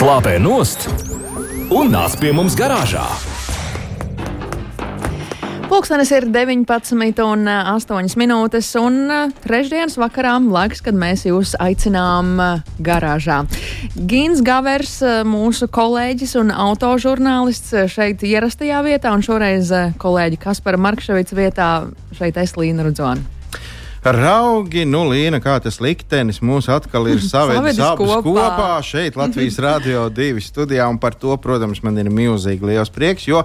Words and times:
Slāpē 0.00 0.38
nost 0.40 0.86
un 1.76 1.90
nāc 1.92 2.14
pie 2.16 2.30
mums 2.32 2.54
garāžā! 2.56 3.02
Pūkstens 5.68 6.08
ir 6.16 6.24
19 6.32 7.20
un 7.20 7.42
8 7.44 8.16
minūtes, 8.16 8.70
un 8.80 8.96
trešdienas 9.44 9.98
vakarā 10.00 10.38
laiks, 10.40 10.80
kad 10.86 10.96
mēs 10.96 11.26
jūs 11.28 11.52
aicinām 11.60 12.40
garāžā. 12.80 13.42
Gins 14.08 14.40
Gavers, 14.40 14.94
mūsu 15.28 15.68
kolēģis 15.68 16.32
un 16.40 16.54
autožurnālists 16.54 17.92
šeit 17.92 18.24
ierastajā 18.24 18.80
vietā, 18.88 19.12
un 19.12 19.20
šoreiz 19.26 19.68
kolēģi 20.00 20.40
Kaspara 20.46 20.80
Markševica 20.80 21.36
vietā 21.36 21.68
šeit 22.16 22.40
es 22.40 22.56
Līna 22.56 22.88
Rudzona. 22.88 23.39
Raugi, 24.00 24.86
nu, 24.88 25.02
Līna, 25.10 25.42
kā 25.44 25.58
tas 25.60 25.76
liktenis 25.84 26.40
mūs 26.40 26.70
atkal 26.72 27.10
ir 27.12 27.20
savedis 27.32 27.80
abus 27.84 28.14
kopā. 28.24 28.46
kopā 28.48 28.68
šeit, 28.86 29.18
Latvijas 29.20 29.58
Rādio 29.64 30.06
2 30.08 30.40
studijā, 30.44 30.86
un 30.88 30.96
par 31.02 31.18
to, 31.20 31.36
protams, 31.42 31.82
man 31.84 32.00
ir 32.00 32.08
milzīgi 32.08 32.70
liels 32.72 32.92
prieks, 32.94 33.28
jo 33.28 33.44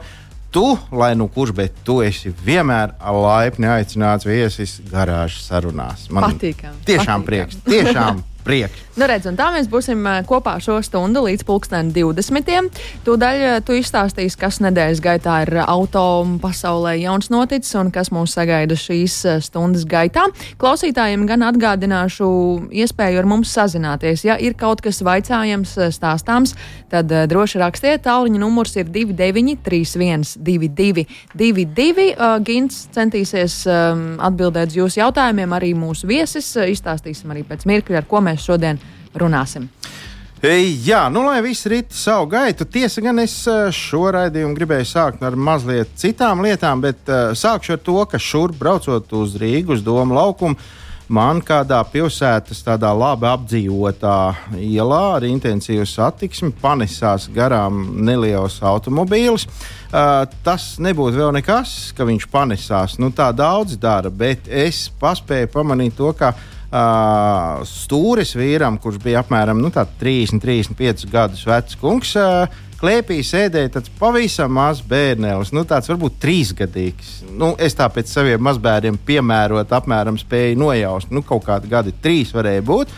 tu, 0.56 0.64
lai 0.96 1.12
nu 1.20 1.28
kurš, 1.28 1.52
bet 1.58 1.84
tu 1.84 2.00
esi 2.06 2.32
vienmēr 2.46 2.96
laipni 3.04 3.68
aicināts 3.68 4.28
viesis 4.28 4.78
garāžas 4.88 5.50
sarunās. 5.50 6.08
Man 6.08 6.30
patīkam. 6.30 6.80
Tiešām 6.88 7.26
patīkam. 7.26 7.28
prieks, 7.28 7.60
tiešām 7.68 8.24
prieks. 8.48 8.85
Nu, 8.96 9.04
redz, 9.12 9.26
tā 9.36 9.50
mēs 9.52 9.66
būsim 9.68 10.06
kopā 10.24 10.54
šo 10.64 10.78
stundu 10.80 11.26
līdz 11.26 11.42
pulksten 11.44 11.90
20. 11.92 12.78
Tūdaļ 13.04 13.42
tu 13.68 13.76
izstāstīsi, 13.76 14.38
kas 14.40 14.62
nedēļas 14.64 15.02
gaitā 15.04 15.34
ir 15.44 15.58
auto 15.66 16.04
pasaulē 16.40 16.94
jauns 17.02 17.28
noticis 17.28 17.76
un 17.76 17.90
kas 17.92 18.08
mūs 18.16 18.38
sagaida 18.38 18.78
šīs 18.80 19.18
stundas 19.44 19.84
gaitā. 19.92 20.24
Klausītājiem 20.64 21.26
gan 21.28 21.44
atgādināšu 21.44 22.30
iespēju 22.72 23.20
ar 23.20 23.28
mums 23.28 23.52
sazināties. 23.52 24.24
Ja 24.30 24.38
ir 24.40 24.56
kaut 24.56 24.80
kas 24.86 25.02
vaicājams, 25.04 25.76
stāstāms, 25.98 26.56
tad 26.88 27.12
droši 27.12 27.60
rakstiet. 27.66 28.06
Tālruņa 28.08 28.40
numurs 28.40 28.80
ir 28.80 28.88
2931, 28.88 30.38
22, 30.40 31.04
22. 31.36 32.08
Gins 32.48 32.80
centīsies 32.96 33.60
um, 33.68 34.08
atbildēt 34.24 34.72
uz 34.72 34.80
jūsu 34.80 35.04
jautājumiem, 35.04 35.60
arī 35.60 35.76
mūsu 35.76 36.08
viesis. 36.08 36.56
Izstāstīsim 36.56 37.36
arī 37.36 37.44
pēc 37.44 37.68
mirkļa, 37.68 38.00
ar 38.06 38.08
ko 38.08 38.24
mēs 38.24 38.48
šodien 38.48 38.85
runāsim. 39.20 39.70
Jā, 40.46 41.08
nu, 41.10 41.24
lai 41.26 41.40
viss 41.42 41.66
rit 41.66 41.94
savu 41.96 42.28
gaitu. 42.30 42.68
Tiesa 42.70 43.02
gan 43.02 43.18
es 43.24 43.34
eh, 43.50 43.72
šo 43.74 44.04
raidījumu 44.14 44.54
gribēju 44.54 44.86
sākt 44.86 45.24
ar 45.26 45.34
mazliet 45.34 45.96
citām 45.98 46.44
lietām, 46.46 46.84
bet 46.84 47.08
uh, 47.10 47.32
sākšu 47.34 47.74
ar 47.74 47.80
to, 47.82 47.96
ka 48.12 48.20
šurp 48.22 48.60
braucot 48.60 49.16
uz 49.18 49.38
Rīgas 49.42 49.82
domu 49.82 50.14
laukumu. 50.14 50.60
Man 51.08 51.40
kādā 51.46 51.80
pilsētas 51.86 52.64
tādā 52.66 52.90
labi 52.98 53.28
apdzīvotā 53.30 54.18
ielā 54.58 55.02
ar 55.16 55.26
intensīvu 55.26 55.86
satiksmi 55.86 56.50
panesās 56.62 57.28
garām 57.34 57.84
neliels 58.06 58.58
automobīlis. 58.66 59.46
Uh, 59.46 60.26
tas 60.46 60.76
nebūtu 60.82 61.22
vēl 61.22 61.32
nekas, 61.40 61.94
ka 61.98 62.06
viņš 62.06 62.28
panesās. 62.30 63.00
Nu, 63.02 63.10
tā 63.14 63.32
daudz 63.34 63.80
dara, 63.82 64.14
bet 64.14 64.50
es 64.50 64.88
paspēju 65.02 65.54
pamanīt 65.54 65.98
to, 65.98 66.12
ka 66.18 66.34
uh, 66.34 66.52
Uh, 66.76 67.62
stūris 67.64 68.34
vīram, 68.36 68.76
kurš 68.84 68.98
bija 69.00 69.22
apmēram 69.22 69.62
nu, 69.64 69.70
30, 69.72 70.42
35 70.44 71.06
gadus 71.08 71.46
vecs 71.48 71.78
kungs. 71.80 72.12
Uh, 72.20 72.64
Klēpī 72.76 73.22
sēdēja 73.24 73.78
tāds 73.78 73.92
pavisam 73.96 74.52
mazs 74.58 74.84
bērnelis, 74.84 75.54
nu, 75.56 75.64
tāds 75.64 75.88
varbūt 75.88 76.18
trīsgadīgs. 76.20 77.14
Nu, 77.32 77.54
es 77.56 77.78
tā 77.78 77.88
pēc 77.88 78.12
saviem 78.12 78.44
mazbērniem 78.44 78.98
piemērot, 79.08 79.72
apmēram 79.72 80.20
spēju 80.20 80.58
nojaust. 80.60 81.14
Nu, 81.16 81.24
kaut 81.24 81.46
kādi 81.46 81.72
gadi, 81.72 81.94
trīs 82.04 82.34
varēja 82.36 82.66
būt. 82.68 82.92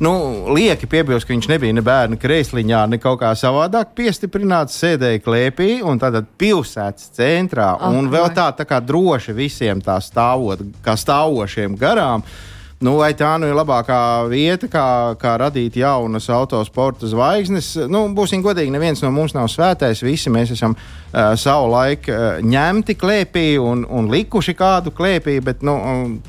Nu, 0.00 0.14
lieki 0.56 0.88
piebilst, 0.88 1.28
ka 1.28 1.34
viņš 1.34 1.50
nebija 1.50 1.76
ne 1.76 1.84
bērnu 1.84 2.16
kreisliņā, 2.22 2.86
ne 2.88 2.98
kaut 3.02 3.20
kā 3.20 3.34
savādāk 3.36 3.92
piestiprināts. 4.00 4.78
Sēdēja 4.80 5.20
klēpī 5.26 5.82
un 5.84 6.00
tādā 6.00 6.24
pilsētas 6.24 7.12
centrā. 7.20 7.74
Oh, 7.76 7.98
un 8.00 8.08
vēl 8.08 8.32
tā, 8.32 8.48
tā 8.56 8.64
kā 8.64 8.80
droši 8.80 9.36
visiem 9.36 9.84
tā 9.84 9.98
stāvot, 10.00 10.64
kā 10.80 10.96
stāvošiem 10.96 11.76
garām. 11.76 12.24
Uh, 12.24 12.56
Nu, 12.80 12.94
vai 12.96 13.10
tā 13.12 13.34
nu 13.36 13.44
ir 13.44 13.52
labākā 13.58 14.24
vieta, 14.30 14.64
kā, 14.72 14.84
kā 15.20 15.34
radīt 15.42 15.74
jaunas 15.76 16.30
autosporta 16.32 17.10
zvaigznes? 17.10 17.74
Nu, 17.92 18.06
būsim 18.16 18.40
godīgi, 18.40 18.72
neviens 18.72 19.02
no 19.04 19.10
mums 19.12 19.34
nav 19.36 19.50
svētais. 19.52 20.00
Visi 20.00 20.32
mēs 20.32 20.54
esam 20.54 20.72
uh, 20.72 21.34
savu 21.36 21.68
laiku 21.74 22.14
uh, 22.14 22.40
ņemti 22.40 22.96
klēpī 22.96 23.44
un, 23.60 23.84
un 23.84 24.08
likuši 24.08 24.56
kādu 24.56 24.94
klēpī, 24.96 25.36
bet 25.44 25.60
nu, 25.60 25.76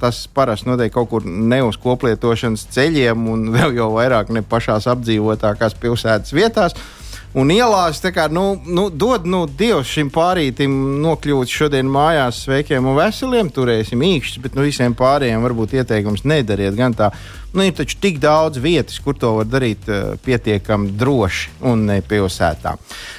tas 0.02 0.26
parasti 0.28 0.68
notiek 0.68 0.92
kaut 0.92 1.08
kur 1.14 1.24
ne 1.24 1.62
uz 1.64 1.80
koplietošanas 1.80 2.68
ceļiem 2.76 3.30
un 3.32 3.48
vēl 3.56 3.80
jau 3.80 3.94
vairāk 3.96 4.36
ne 4.36 4.44
pašās 4.44 4.92
apdzīvotākās 4.92 5.80
pilsētas 5.80 6.36
vietās. 6.36 6.76
Uh, 6.76 7.01
un 7.38 7.52
ielās. 7.54 8.02
Kā, 8.14 8.28
nu, 8.32 8.56
nu, 8.66 8.88
dod 8.90 9.28
nu, 9.30 9.44
Dievs 9.46 9.92
šim 9.92 10.12
pārītim 10.14 10.74
nokļūt 11.04 11.52
šodien 11.52 11.90
mājās 11.92 12.44
sveikiem 12.46 12.88
un 12.92 12.98
veseliem, 13.00 13.52
turēsim 13.54 14.02
īkšķi, 14.06 14.44
bet 14.46 14.58
nu, 14.58 14.66
visiem 14.68 14.96
pārējiem 14.98 15.46
varbūt 15.46 15.78
ieteikums 15.80 16.26
nedariet 16.28 16.78
gan 16.78 16.96
tā. 16.98 17.12
Nu, 17.52 17.66
ir 17.68 17.76
taču 17.76 17.98
tik 18.00 18.22
daudz 18.24 18.62
vietas, 18.64 19.00
kur 19.04 19.18
to 19.20 19.34
var 19.36 19.50
darīt 19.50 19.90
uh, 19.92 20.14
pietiekami 20.24 20.94
droši 20.96 21.52
un 21.68 21.84
ne 21.90 22.00
pilsētā. 22.06 22.78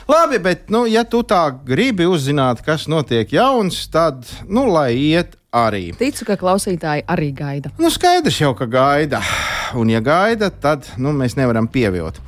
Labi, 0.09 0.41
bet, 0.41 0.71
nu, 0.72 0.87
ja 0.89 1.05
tu 1.05 1.21
tā 1.28 1.45
gribi 1.67 2.09
uzzināt, 2.09 2.65
kas 2.65 2.89
notiek 2.89 3.33
jauns, 3.37 3.84
tad, 3.93 4.25
nu, 4.49 4.71
lai 4.72 4.95
iet 4.97 5.37
arī. 5.53 5.91
Ticu, 6.01 6.25
ka 6.31 6.39
klausītāji 6.41 7.05
arī 7.12 7.28
gaida. 7.37 7.75
Nu, 7.77 7.93
skaidrs 7.93 8.41
jau, 8.41 8.55
ka 8.56 8.67
gaida. 8.72 9.21
Un, 9.77 9.93
ja 9.93 10.01
gaida, 10.05 10.49
tad 10.49 10.89
nu, 11.01 11.12
mēs 11.17 11.37
nevaram 11.37 11.69
pievilkt. 11.69 12.21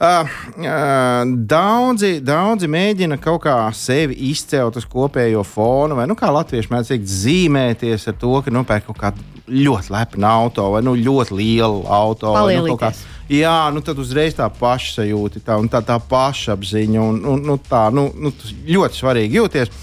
Uh, 0.00 0.24
uh, 0.56 1.26
daudzi, 1.44 2.22
daudzi 2.24 2.64
mēģina 2.72 3.18
kaut 3.20 3.42
kā 3.44 3.56
sevi 3.76 4.14
izcelt 4.30 4.78
uz 4.80 4.86
kopējo 4.88 5.42
fonu, 5.44 5.98
vai 5.98 6.06
nu 6.08 6.14
kā 6.16 6.30
latvieši 6.32 6.70
mēdz 6.72 6.92
teikt, 6.94 7.10
zīmēties 7.12 8.08
ar 8.08 8.14
to, 8.22 8.30
ka 8.40 8.54
nopērk 8.54 8.86
kaut 8.86 8.96
kādu 9.02 9.26
ļoti 9.50 9.92
lepnu 9.92 10.24
auto 10.24 10.70
vai 10.72 10.80
nu, 10.86 10.94
ļoti 10.96 11.36
lielu 11.36 11.82
auto. 11.84 12.32
Vai, 12.32 12.56
nu, 12.64 12.78
kā, 12.80 12.94
jā, 13.28 13.58
nu 13.74 13.82
tad 13.84 14.00
uzreiz 14.00 14.38
tā 14.38 14.46
pašsajūta, 14.48 15.42
tā, 15.44 15.58
tā, 15.74 15.82
tā 15.90 15.98
pašapziņa 16.14 17.02
un, 17.04 17.18
un 17.34 17.44
nu, 17.50 17.58
tā 17.68 17.82
nu, 17.92 18.06
nu, 18.16 18.32
ļoti 18.70 19.02
svarīgi 19.02 19.36
jūties. 19.36 19.74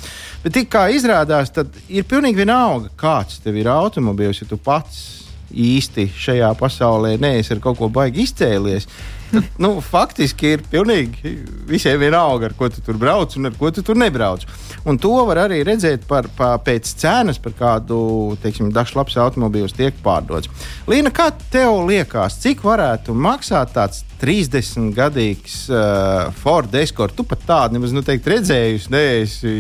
Bet 0.41 0.55
tik 0.55 0.71
kā 0.73 0.87
izrādās, 0.97 1.51
tad 1.53 1.77
ir 1.93 2.07
pilnīgi 2.09 2.41
vienalga, 2.41 2.89
kāds 2.97 3.37
tev 3.43 3.61
ir 3.61 3.69
automobīls, 3.69 4.41
ja 4.41 4.49
tu 4.49 4.57
pats 4.57 5.05
īsti 5.53 6.09
šajā 6.17 6.49
pasaulē 6.59 7.13
neesi 7.21 7.53
ar 7.53 7.61
kaut 7.63 7.77
ko 7.79 7.91
baigi 7.93 8.25
izcēlies. 8.25 8.89
Tad, 9.31 9.47
nu, 9.63 9.73
faktiski 9.83 10.53
ir 10.55 10.63
pilnīgi 10.71 11.33
visiem 11.67 11.99
vienalga, 11.99 12.49
ar 12.49 12.55
ko 12.57 12.69
tu 12.71 12.83
tur 12.85 12.99
brauc 12.99 13.35
un 13.37 13.49
ar 13.49 13.55
ko 13.59 13.71
tu 13.75 13.83
tur 13.85 13.99
nebrauc. 13.99 14.45
Un 14.87 14.99
to 15.01 15.11
var 15.27 15.43
arī 15.47 15.59
redzēt 15.67 16.05
par, 16.07 16.29
par, 16.37 16.61
pēc 16.65 16.93
cenas, 17.01 17.39
par 17.43 17.55
kādu 17.57 17.99
teiksim, 18.43 18.71
dažs 18.75 18.95
labs 18.95 19.17
automobīls 19.19 19.75
tiek 19.75 19.97
pārdots. 20.03 20.51
Līna, 20.87 21.11
kā 21.11 21.29
tev 21.51 21.81
liekas, 21.89 22.39
cik 22.43 22.63
varētu 22.67 23.15
maksāt 23.17 23.75
tāds 23.75 24.05
30 24.21 24.91
gadīgs 24.97 25.55
uh, 25.71 26.33
Ford 26.41 26.73
Escort? 26.79 27.15
Tu 27.17 27.25
pat 27.27 27.43
tādu 27.47 27.77
nemaz 27.77 27.93
nu, 27.95 28.03
teikt, 28.05 28.27
redzējusi, 28.31 28.91
neesi 28.93 29.53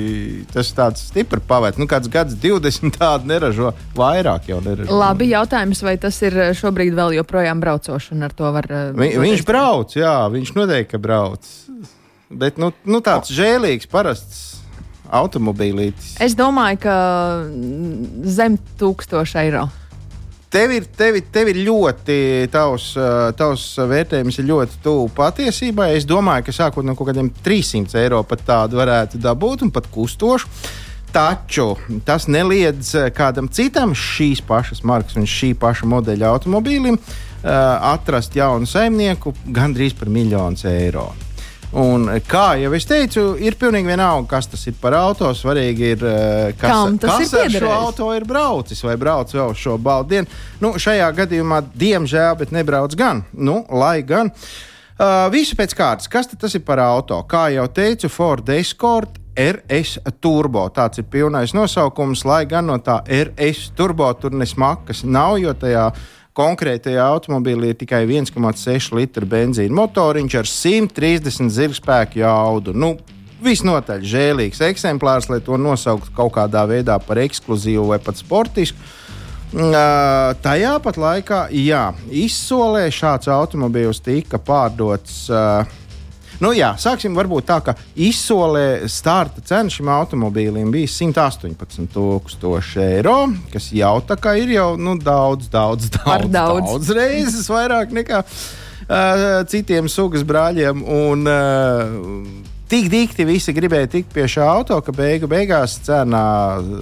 tas 0.53 0.71
tāds 0.77 1.07
stipri 1.11 1.41
pavērts. 1.49 1.79
Nu, 1.81 1.87
kāds 1.89 2.09
gads 2.11 2.37
20 2.41 2.97
tādu 2.97 3.29
neražo, 3.29 3.71
vairāk 3.97 4.49
jau 4.51 4.59
neražo. 4.65 4.91
Labi, 4.97 5.29
jautājums, 5.33 5.83
vai 5.85 5.97
tas 6.01 6.19
ir 6.25 6.37
šobrīd 6.57 6.97
vēl 6.97 7.17
joprojām 7.19 7.63
braucoši 7.63 8.15
un 8.17 8.27
ar 8.27 8.35
to 8.37 8.51
var. 8.55 8.69
Uh, 8.69 8.91
Vi, 8.97 9.13
viņš 9.21 9.45
brauc, 9.47 9.97
jā, 9.97 10.19
viņš 10.33 10.53
noteikti 10.57 11.01
brauc. 11.01 11.49
Bet 12.27 12.59
nu, 12.59 12.73
nu, 12.83 12.99
tāds 13.05 13.31
žēlīgs, 13.31 13.87
parasts 13.91 14.45
automobīlītis? 15.07 16.17
Es 16.23 16.35
domāju, 16.37 16.81
ka 16.83 16.95
zem 18.27 18.57
1000 18.79 19.37
eiro. 19.45 19.67
Tev 20.47 20.71
ir, 20.71 20.85
tev, 20.95 21.17
tev 21.27 21.49
ir 21.51 21.57
ļoti, 21.67 22.47
tavs, 22.53 22.93
tavs 23.35 23.65
vērtējums 23.89 24.37
ir 24.39 24.47
ļoti 24.47 24.79
tuvu 24.85 25.09
patiesībai. 25.17 25.89
Es 25.97 26.07
domāju, 26.07 26.47
ka 26.47 26.55
sākot 26.55 26.87
no 26.87 26.95
kaut 26.95 27.11
kādiem 27.11 27.27
300 27.43 27.99
eiro 27.99 28.21
pat 28.23 28.45
tādu 28.47 28.79
varētu 28.79 29.19
dabūt 29.19 29.65
un 29.67 29.73
pat 29.75 29.91
kustošu. 29.91 30.47
Taču 31.11 31.73
tas 32.07 32.27
neliedz 32.31 32.93
kādam 33.15 33.51
citam 33.51 33.95
šīs 33.95 34.43
pašas 34.47 34.83
markas 34.87 35.19
un 35.19 35.27
šī 35.27 35.53
paša 35.59 35.87
modeļa 35.87 36.33
automobīlim 36.35 36.95
uh, 36.95 37.05
atrast 37.93 38.35
jaunu 38.35 38.67
saimnieku 38.67 39.35
gandrīz 39.55 39.95
par 39.99 40.11
miljonu 40.11 40.67
eiro. 40.71 41.09
Un, 41.75 42.05
kā 42.23 42.53
jau 42.61 42.69
es 42.77 42.85
teicu, 42.87 43.23
ir 43.43 43.57
pilnīgi 43.59 43.91
vienalga, 43.91 44.29
kas 44.37 44.47
tas 44.47 44.61
ir 44.69 44.77
par 44.79 44.95
auto. 44.95 45.33
Svarīgi 45.35 45.91
ir, 45.97 46.05
eh, 46.07 46.53
kas, 46.59 46.95
kas 47.01 47.33
ir 47.33 47.41
ar 47.41 47.51
šo 47.51 47.73
auto 47.73 48.07
ir 48.15 48.23
braucis 48.25 48.83
vai 48.83 48.95
brauc 48.95 49.33
vēl 49.35 49.53
šo 49.55 49.75
baldu 49.77 50.15
dienu. 50.15 50.27
Nu, 50.63 50.73
šajā 50.79 51.11
gadījumā, 51.19 51.61
diemžēl, 51.75 52.37
bet 52.39 52.55
nebrauc 52.55 52.95
gan. 52.95 53.25
Nu, 53.33 53.65
lai 53.69 54.01
gan. 54.01 54.31
Uh, 54.97 55.27
visu 55.29 55.53
pēc 55.53 55.75
kārtas. 55.77 56.09
Kas 56.09 56.25
tas 56.25 56.55
ir 56.55 56.63
par 56.65 56.79
auto? 56.81 57.19
Kā 57.29 57.51
jau 57.53 57.67
teicu, 57.69 58.09
Ford 58.09 58.47
Escort 58.49 59.19
RS 59.37 59.99
Turbo. 60.19 60.65
Tāds 60.73 60.97
ir 60.97 61.05
pilnais 61.11 61.53
nosaukums, 61.53 62.23
lai 62.25 62.45
gan 62.49 62.65
no 62.65 62.79
tā 62.81 63.03
RS 63.05 63.71
Turbo 63.77 64.09
tur 64.17 64.33
nesmakas 64.33 65.03
nav, 65.05 65.37
jo 65.37 65.53
tajā 65.53 65.91
konkrētajā 66.37 67.03
automobīlī 67.03 67.73
ir 67.73 67.79
tikai 67.81 68.03
1,6 68.05 68.93
litru 68.97 69.27
benzīna 69.29 69.73
motoriņš 69.81 70.37
ar 70.39 70.49
130 70.51 71.53
zirgspēku 71.57 72.21
jaudu. 72.21 72.75
Nu, 72.77 72.95
Visnotaļ 73.37 74.01
žēlīgs 74.01 74.63
eksemplārs, 74.65 75.27
lai 75.29 75.37
to 75.45 75.59
nosauktu 75.61 76.09
kaut 76.17 76.33
kādā 76.39 76.63
veidā 76.65 76.95
par 76.97 77.19
ekskluzīvu 77.21 77.83
vai 77.91 77.99
pat 78.01 78.17
sportisku. 78.17 78.79
Uh, 79.47 80.33
tajā 80.43 80.73
pat 80.83 80.97
laikā, 80.99 81.43
jā, 81.55 81.83
izsolē 82.09 82.87
šāds 82.91 83.29
automobīls 83.31 84.01
tika 84.03 84.41
pārdots. 84.41 85.27
Uh, 85.29 85.85
Nu, 86.43 86.51
jā, 86.53 86.73
sāksim 86.77 87.15
varbūt 87.17 87.47
tā, 87.49 87.57
ka 87.65 87.73
izsolē 87.97 88.85
starta 88.91 89.41
cena 89.45 89.73
šim 89.73 89.89
automobīlim 89.89 90.69
bija 90.73 90.89
118,000 90.91 92.83
eiro, 92.83 93.17
kas 93.53 93.71
jau 93.73 93.95
tā 94.05 94.15
kā 94.21 94.35
ir 94.37 94.53
jau 94.53 94.69
nu, 94.77 94.93
daudz, 95.01 95.49
daudz, 95.49 95.89
daudz, 95.97 96.29
daudz. 96.29 96.67
daudz 96.69 96.93
reizes 96.93 97.49
vairāk 97.49 97.95
nekā 97.95 98.21
uh, 98.21 99.41
citiem 99.49 99.89
sugas 99.89 100.23
brāļiem. 100.27 100.83
Un, 100.85 101.25
uh, 101.25 102.55
Tik 102.67 102.89
dikti 102.91 103.23
visi 103.23 103.53
gribēja 103.55 103.87
tikt 103.87 104.09
pie 104.11 104.25
šā 104.27 104.43
auto, 104.43 104.75
ka 104.83 104.91
beigu 104.91 105.23
beigās 105.31 105.77
cena 105.85 106.19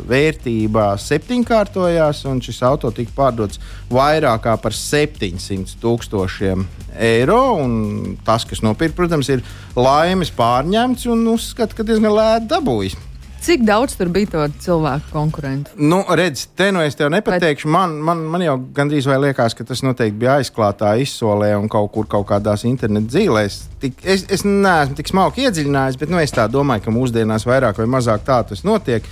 vērtībā 0.10 0.88
septiņkārtojās, 0.98 2.24
un 2.26 2.40
šis 2.42 2.64
auto 2.66 2.90
tika 2.90 3.14
pārdots 3.14 3.62
vairāk 3.94 4.48
par 4.64 4.74
700 4.74 5.78
tūkstošiem 5.84 6.66
eiro. 6.98 7.42
Tas, 8.26 8.48
kas 8.50 8.66
nopirka, 8.66 8.98
protams, 9.04 9.30
ir 9.30 9.46
laimes 9.78 10.34
pārņemts 10.34 11.06
un 11.14 11.22
uzskata, 11.36 11.78
ka 11.78 11.86
diezgan 11.86 12.18
lēti 12.18 12.50
dabūjis. 12.56 12.98
Cik 13.45 13.62
daudz 13.62 13.94
tur 13.94 14.09
bija 14.09 14.25
to 14.31 14.44
cilvēku 14.63 15.12
konkurentu? 15.13 15.75
Nu, 15.77 16.00
redz, 16.18 16.47
te 16.57 16.71
nu 16.74 16.81
es 16.81 16.95
tev 16.97 17.12
nepateikšu. 17.13 17.69
Man, 17.69 17.92
man, 18.01 18.24
man 18.33 18.42
jau 18.42 18.56
gandrīz 18.74 19.06
vai 19.06 19.19
liekas, 19.21 19.53
ka 19.53 19.62
tas 19.69 19.83
noteikti 19.86 20.18
bija 20.24 20.39
aizklātā 20.39 20.95
izsolē 21.03 21.51
un 21.53 21.69
kaut 21.69 21.92
kur 21.94 22.07
kaut 22.09 22.25
kādās 22.31 22.65
internetu 22.65 23.13
dzīvēs. 23.13 23.59
Es, 24.01 24.25
es 24.33 24.45
neesmu 24.47 24.97
tik 24.97 25.12
smalki 25.12 25.45
iedziļinājies, 25.45 26.00
bet 26.01 26.09
nu, 26.09 26.18
es 26.24 26.33
tā 26.33 26.47
domāju, 26.50 26.88
ka 26.88 26.95
mūsdienās 26.95 27.45
vairāk 27.45 27.83
vai 27.83 27.88
mazāk 28.00 28.25
tā 28.25 28.39
tas 28.50 28.65
notiek 28.65 29.06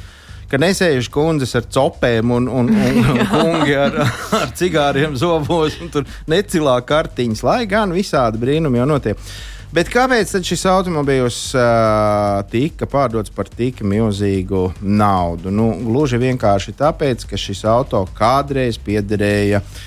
ka 0.54 0.60
nesēžu 0.62 1.10
kundzes 1.14 1.56
ar 1.58 1.66
cepēm 1.74 2.36
un, 2.36 2.46
un, 2.46 2.70
un, 2.70 3.00
un 3.14 3.24
kungi 3.32 3.74
ar, 3.74 4.04
ar 4.38 4.52
cigāriem 4.58 5.16
zobos 5.18 5.80
un 5.82 5.90
tur 5.94 6.06
necilā 6.30 6.78
kartiņas, 6.86 7.42
lai 7.48 7.64
gan 7.70 7.96
visādi 7.96 8.42
brīnumi 8.42 8.82
jau 8.82 8.86
notiek. 8.94 9.34
Bet 9.74 9.90
kāpēc 9.90 10.36
šis 10.46 10.68
automobīls 10.70 11.38
uh, 11.58 12.44
tika 12.52 12.86
pārdots 12.86 13.34
par 13.34 13.50
tik 13.50 13.82
milzīgu 13.82 14.68
naudu? 14.86 15.50
Nu, 15.50 15.72
gluži 15.82 16.20
vienkārši 16.22 16.76
tāpēc, 16.78 17.26
ka 17.26 17.40
šis 17.42 17.64
auto 17.66 18.04
kādreiz 18.14 18.78
piederēja 18.78 19.64
uh, 19.64 19.82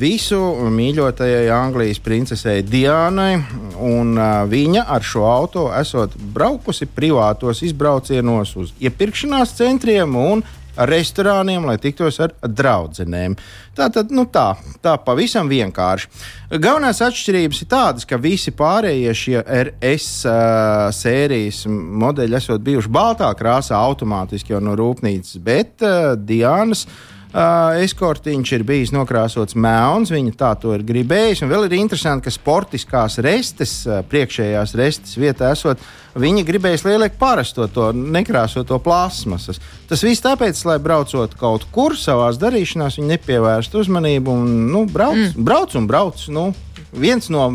visu 0.00 0.40
mīļotajai 0.72 1.50
Anglijas 1.52 2.00
princesei 2.00 2.62
Dianai, 2.64 3.36
un 3.84 4.16
uh, 4.16 4.48
viņa 4.48 4.86
ar 4.88 5.04
šo 5.04 5.26
auto 5.28 5.66
esot 5.76 6.16
braukusi 6.16 6.88
privātos 6.88 7.60
izbraucienos 7.66 8.56
uz 8.56 8.72
iepirkšanās 8.80 9.52
centriem 9.58 10.16
un 10.16 10.44
restorāniem, 10.74 11.68
lai 11.68 11.76
tiktos 11.78 12.16
ar 12.18 12.32
draugiem. 12.42 13.36
Tā 13.76 13.90
tad 13.92 14.10
nu 14.10 14.24
tā, 14.26 14.56
tā 14.82 14.96
pavisam 14.98 15.46
vienkārši. 15.52 16.08
Galvenās 16.56 17.02
atšķirības 17.04 17.60
ir 17.62 17.70
tādas, 17.70 18.08
ka 18.08 18.18
visi 18.18 18.56
pārējie 18.56 19.14
šie 19.14 19.40
RS 19.44 20.10
uh, 20.26 20.88
sērijas 20.96 21.66
modeļi 21.68 22.40
esot 22.40 22.64
bijuši 22.64 22.90
baltā 22.90 23.28
krāsā 23.36 23.76
automātiski 23.76 24.56
jau 24.56 24.64
no 24.64 24.74
rūpnīcas, 24.80 25.36
bet 25.44 25.84
uh, 25.84 26.14
Diānas 26.16 26.88
uh, 26.88 27.02
Uh, 27.34 27.80
eskortiņš 27.82 28.50
ir 28.54 28.62
bijis 28.62 28.92
nokrāsots 28.94 29.56
melns, 29.58 30.12
viņa 30.14 30.36
tā 30.38 30.52
to 30.62 30.70
ir 30.76 30.84
gribējusi. 30.86 31.42
Un 31.42 31.50
vēl 31.50 31.64
ir 31.66 31.72
interesanti, 31.80 32.28
ka 32.28 32.30
sportiskās 32.30 33.18
restes, 33.26 33.72
uh, 33.88 34.04
priekšējās 34.06 34.74
restes 34.78 35.16
vietā 35.18 35.48
esot, 35.50 35.82
viņi 36.14 36.44
gribēs 36.46 36.86
lielāku 36.86 37.18
parasto 37.18 37.66
to 37.66 37.88
nekrāsoto 37.90 38.78
plasmasas. 38.78 39.58
Tas 39.90 40.06
viss 40.06 40.22
tāpēc, 40.22 40.60
lai 40.68 40.78
braucot 40.78 41.34
kaut 41.40 41.66
kur 41.74 41.98
savā 41.98 42.30
darīšanās, 42.38 43.00
viņi 43.00 43.16
nepievērstu 43.16 43.82
uzmanību 43.82 44.38
un 44.38 44.54
nu, 44.70 44.84
brauc, 44.86 45.18
mm. 45.18 45.42
brauc 45.50 45.74
un 45.74 45.90
brauc. 45.90 46.22
Nu, 46.30 46.52
viens 46.94 47.26
no 47.34 47.48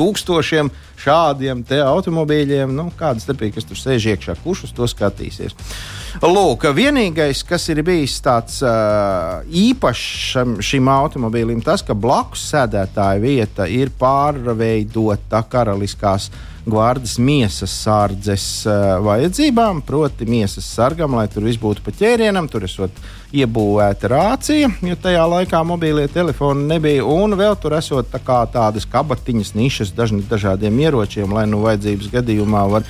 tūkstošiem 0.00 0.72
šādiem 1.00 1.62
automobīļiem, 1.82 2.72
nu, 2.76 2.88
kāda 2.98 3.22
starpība, 3.22 3.56
kas 3.58 3.68
tur 3.68 3.80
sēž 3.80 4.10
iekšā, 4.14 4.36
kurš 4.42 4.66
uz 4.68 4.74
to 4.76 4.88
skatīsies. 4.90 5.56
Lūk, 6.24 6.64
vienīgais, 6.72 7.42
kas 7.44 7.68
ir 7.68 7.82
bijis 7.84 8.16
tāds 8.24 8.62
uh, 8.64 9.44
īpašs 9.44 10.04
šim, 10.32 10.58
šim 10.64 10.88
automobīlim, 10.88 11.60
tas, 11.64 11.84
ka 11.84 11.92
blakus 11.92 12.46
sēdētāja 12.54 13.20
vieta 13.20 13.68
ir 13.68 13.92
pārveidota 14.00 15.42
karaliskās 15.50 16.30
gvārdas 16.66 17.18
miesas 17.22 17.74
sārdzes 17.84 18.46
uh, 18.66 18.96
vajadzībām, 19.04 19.84
proti, 19.86 20.26
miesas 20.26 20.66
sargam, 20.66 21.14
lai 21.14 21.28
tur 21.30 21.46
viss 21.46 21.60
būtu 21.62 21.84
pa 21.84 21.94
ķērienam, 21.94 22.48
tur 22.50 22.66
esot 22.66 22.96
iebūvēta 23.36 24.10
rācija, 24.10 24.70
jo 24.82 24.96
tajā 25.02 25.24
laikā 25.30 25.60
mobīlie 25.66 26.06
telefoni 26.10 26.66
nebija, 26.70 27.04
un 27.06 27.36
vēl 27.38 27.58
tur 27.60 27.76
esot 27.78 28.10
tā 28.10 28.20
tādas 28.52 28.86
kabatiņas, 28.90 29.54
nišas 29.58 29.92
dažni, 29.96 30.24
dažādiem 30.26 30.80
ieročiem, 30.85 30.85
lai 31.36 31.46
nu 31.50 31.62
vajadzības 31.64 32.10
gadījumā 32.12 32.64
var, 32.70 32.88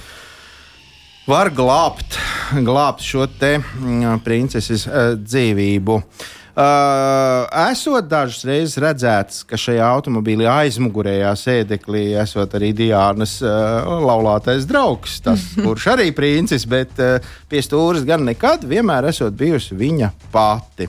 var 1.27 1.51
glābt, 1.55 2.19
glābt 2.67 3.05
šo 3.07 3.29
te 3.41 3.57
mm, 3.59 4.21
princeses 4.27 4.87
uh, 4.89 5.15
dzīvību. 5.17 6.01
Uh, 6.57 7.43
esot 7.69 8.07
dažas 8.09 8.47
reizes 8.49 8.79
redzēts, 8.81 9.43
ka 9.45 9.59
šajā 9.61 9.85
automobīlī 9.99 10.47
aizmugurējā 10.49 11.35
sēdeklī 11.37 12.07
esot 12.17 12.55
arī 12.57 12.71
Diānas 12.79 13.35
uh, 13.45 13.85
laulātais 14.01 14.65
draugs, 14.65 15.19
tas, 15.21 15.51
kurš 15.65 15.91
arī 15.93 16.09
princis, 16.17 16.65
bet 16.65 16.97
uh, 17.05 17.21
pie 17.53 17.61
stūres 17.61 18.09
gan 18.09 18.25
nekad, 18.25 18.65
vienmēr 18.65 19.11
esot 19.13 19.37
bijusi 19.37 19.77
viņa 19.77 20.11
pati. 20.33 20.89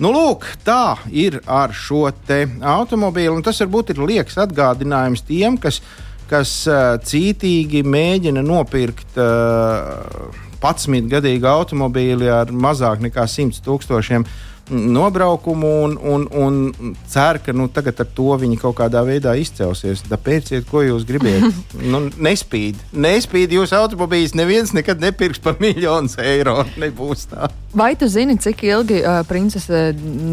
Nu, 0.00 0.14
lūk, 0.14 0.46
tā 0.64 0.94
ir 1.12 1.42
ar 1.44 1.74
šo 1.76 2.06
automobīlu. 2.08 3.42
Tas 3.44 3.58
varbūt 3.60 3.90
ir 3.92 3.98
liekas 4.00 4.38
atgādinājums 4.40 5.26
tiem, 5.28 5.58
kas, 5.60 5.82
kas 6.30 6.52
uh, 6.70 6.94
cītīgi 7.02 7.82
mēģina 7.86 8.44
nopirkt 8.46 9.18
uh, 9.18 10.30
11 10.60 11.08
gadīgu 11.10 11.48
automobīli 11.50 12.28
ar 12.30 12.52
mazāk 12.52 13.02
nekā 13.06 13.26
100 13.26 13.64
tūkstošiem. 13.64 14.26
eiro 14.26 14.49
nobraukumu 14.70 15.70
un, 15.84 15.96
un, 16.02 16.26
un 16.32 16.94
cer, 17.10 17.40
ka 17.44 17.52
nu, 17.56 17.68
tagad 17.72 18.00
ar 18.02 18.08
to 18.14 18.34
viņi 18.40 18.58
kaut 18.60 18.78
kādā 18.80 19.02
veidā 19.06 19.34
izcelsies. 19.38 20.04
Tāpēc, 20.08 20.52
ko 20.70 20.84
jūs 20.86 21.06
gribējat? 21.08 21.74
nu, 21.92 22.06
nespīd. 22.22 22.78
Nespīd 22.94 23.54
jūsu 23.56 23.76
automobīļus. 23.80 24.36
Neviens 24.38 24.74
nekad 24.76 25.02
nepirks 25.02 25.42
par 25.42 25.58
miljonu 25.62 26.10
eiro. 26.22 26.60
Nebūs 26.80 27.26
tā. 27.30 27.50
Vai 27.76 27.92
tu 27.94 28.08
zini, 28.10 28.34
cik 28.40 28.64
ilgi 28.66 28.98
uh, 29.04 29.20
princese 29.28 29.92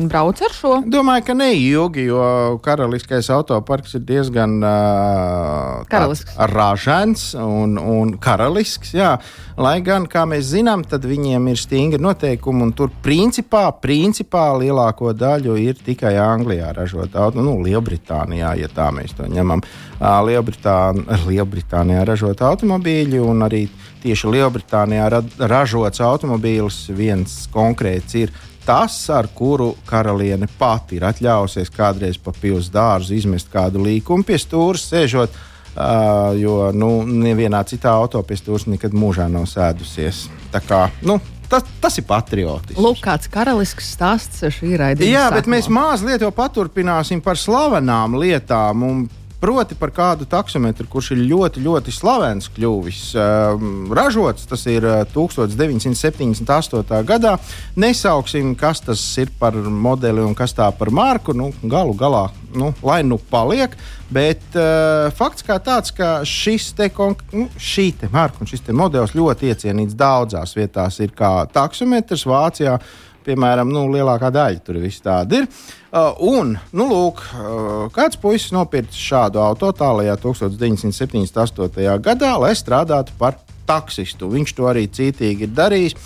brauc 0.10 0.40
ar 0.42 0.54
šo? 0.56 0.72
Domāju, 0.90 1.28
ka 1.28 1.36
neilgi, 1.38 2.08
jo 2.10 2.22
karaliskais 2.66 3.30
autoparks 3.34 3.94
ir 4.00 4.06
diezgan 4.08 4.58
uh, 4.66 5.84
karalisks. 5.90 6.34
ražants 6.54 7.28
un, 7.38 7.78
un 7.78 8.16
karalisks. 8.22 8.96
Jā. 8.98 9.18
Lai 9.58 9.78
gan, 9.86 10.06
kā 10.10 10.26
mēs 10.30 10.52
zinām, 10.52 10.84
tad 10.86 11.06
viņiem 11.10 11.48
ir 11.50 11.62
stingri 11.62 12.02
noteikumi 12.02 12.66
un 12.66 12.74
tur 12.78 12.92
principā, 13.06 13.68
principā 13.82 14.27
principā 14.28 14.58
lielāko 14.60 15.14
daļu 15.14 15.56
ir 15.58 15.76
tikai 15.76 16.18
Anglijā 16.18 16.74
ražota. 16.76 17.32
Nu, 17.34 17.62
Lielbritānijā, 17.64 18.58
ja 18.60 18.68
tā 18.68 18.92
mēs 18.92 19.16
to 19.16 19.24
ņemam, 19.24 19.62
Lielbritān, 20.02 21.06
Lielbritānijā 21.28 22.06
ražota 22.06 22.50
automobīļi 22.52 23.20
un 23.20 23.44
arī 23.44 23.68
tieši 24.04 24.28
Lielbritānijā 24.28 25.10
ra 25.10 25.22
ražots 25.40 26.02
automobīls 26.02 26.90
viens 26.92 27.48
konkrēts 27.52 28.16
ir. 28.16 28.32
Tas, 28.68 29.10
ar 29.10 29.30
kuru 29.32 29.78
karaliene 29.88 30.48
pati 30.60 30.98
ir 30.98 31.06
atļāvusies 31.08 31.72
kādreiz 31.72 32.18
pa 32.20 32.34
pilsētu 32.36 32.74
dārzu 32.74 33.16
izmest 33.16 33.48
kādu 33.48 33.80
līkumu 33.80 34.28
pie 34.28 34.38
stūra, 34.38 34.78
sēžot 34.78 35.46
Uh, 35.78 36.34
jo 36.34 36.72
nu, 36.74 37.04
nevienā 37.06 37.60
citā 37.70 37.92
autopistūrā 38.02 38.72
nekad 38.74 38.96
mūžā 38.98 39.28
nav 39.30 39.44
sēdusies. 39.46 40.24
Tā 40.50 40.58
kā 40.66 40.80
nu, 41.06 41.20
Tas, 41.48 41.64
tas 41.82 41.96
ir 42.00 42.04
patriotisks. 42.08 42.80
Lūk, 42.82 43.00
kāds 43.04 43.30
karalisks 43.32 43.94
stāsts 43.96 44.44
šī 44.58 44.74
raidījuma. 44.82 45.14
Jā, 45.14 45.28
sākumā. 45.28 45.38
bet 45.38 45.52
mēs 45.54 45.70
mazliet 45.72 46.26
jau 46.26 46.32
paturpināsim 46.36 47.22
par 47.24 47.40
slavenām 47.40 48.18
lietām. 48.20 48.84
Un 48.84 49.06
Proti 49.38 49.76
par 49.78 49.92
kādu 49.94 50.26
taksometru, 50.26 50.88
kurš 50.90 51.12
ir 51.14 51.20
ļoti, 51.30 51.62
ļoti 51.62 51.92
slavens 51.94 52.48
kļuvis. 52.56 53.02
Uh, 53.14 53.62
ražots 53.94 54.48
tas 54.50 54.64
ir 54.66 54.82
1978. 55.14 56.82
Uh, 56.82 57.04
gadā. 57.06 57.36
Nesauksim, 57.78 58.56
kas 58.58 58.82
tas 58.82 59.04
ir 59.22 59.30
par 59.38 59.54
modeli 59.54 60.26
un 60.26 60.34
kas 60.34 60.58
tā 60.58 60.72
par 60.74 60.90
marku. 60.90 61.38
Nu, 61.38 61.52
galu 61.62 61.94
galā, 61.94 62.32
nu, 62.58 62.72
lai 62.82 63.04
nu 63.06 63.22
paliek. 63.30 63.78
Bet 64.10 64.42
uh, 64.58 65.14
fakts 65.14 65.46
kā 65.46 65.62
tāds, 65.62 65.94
ka 65.94 66.26
šis 66.26 66.74
te, 66.74 66.90
nu, 67.30 67.46
šī 67.62 67.92
te 68.02 68.10
marka 68.10 68.42
un 68.42 68.50
šis 68.50 68.66
te 68.66 68.74
modelis 68.74 69.14
ļoti 69.14 69.54
iecienīts 69.54 69.94
daudzās 69.94 70.58
vietās. 70.58 70.98
Ir 71.06 71.14
kā 71.14 71.46
taksometrs 71.54 72.26
Vācijā 72.26 72.80
piemēram, 73.28 73.70
nu, 73.70 73.86
lielākā 73.92 74.32
daļa 74.34 74.66
tur 74.66 74.82
viss 74.82 75.04
tāda 75.04 75.44
ir. 75.44 75.46
Uh, 75.46 75.87
un, 76.24 76.56
nu, 76.76 76.88
lūk, 76.92 77.22
uh, 77.32 77.88
kāds 77.96 78.20
puisis 78.22 78.54
nopirka 78.56 78.96
šādu 78.96 79.42
auto 79.44 79.72
tālākajā 79.76 80.18
1978. 80.24 81.98
gadā, 82.04 82.34
lai 82.42 82.54
strādātu 82.58 83.16
par 83.20 83.40
taksistu. 83.68 84.32
Viņš 84.32 84.56
to 84.58 84.70
arī 84.70 84.88
cītīgi 84.88 85.48
ir 85.48 85.56
darījis. 85.58 85.98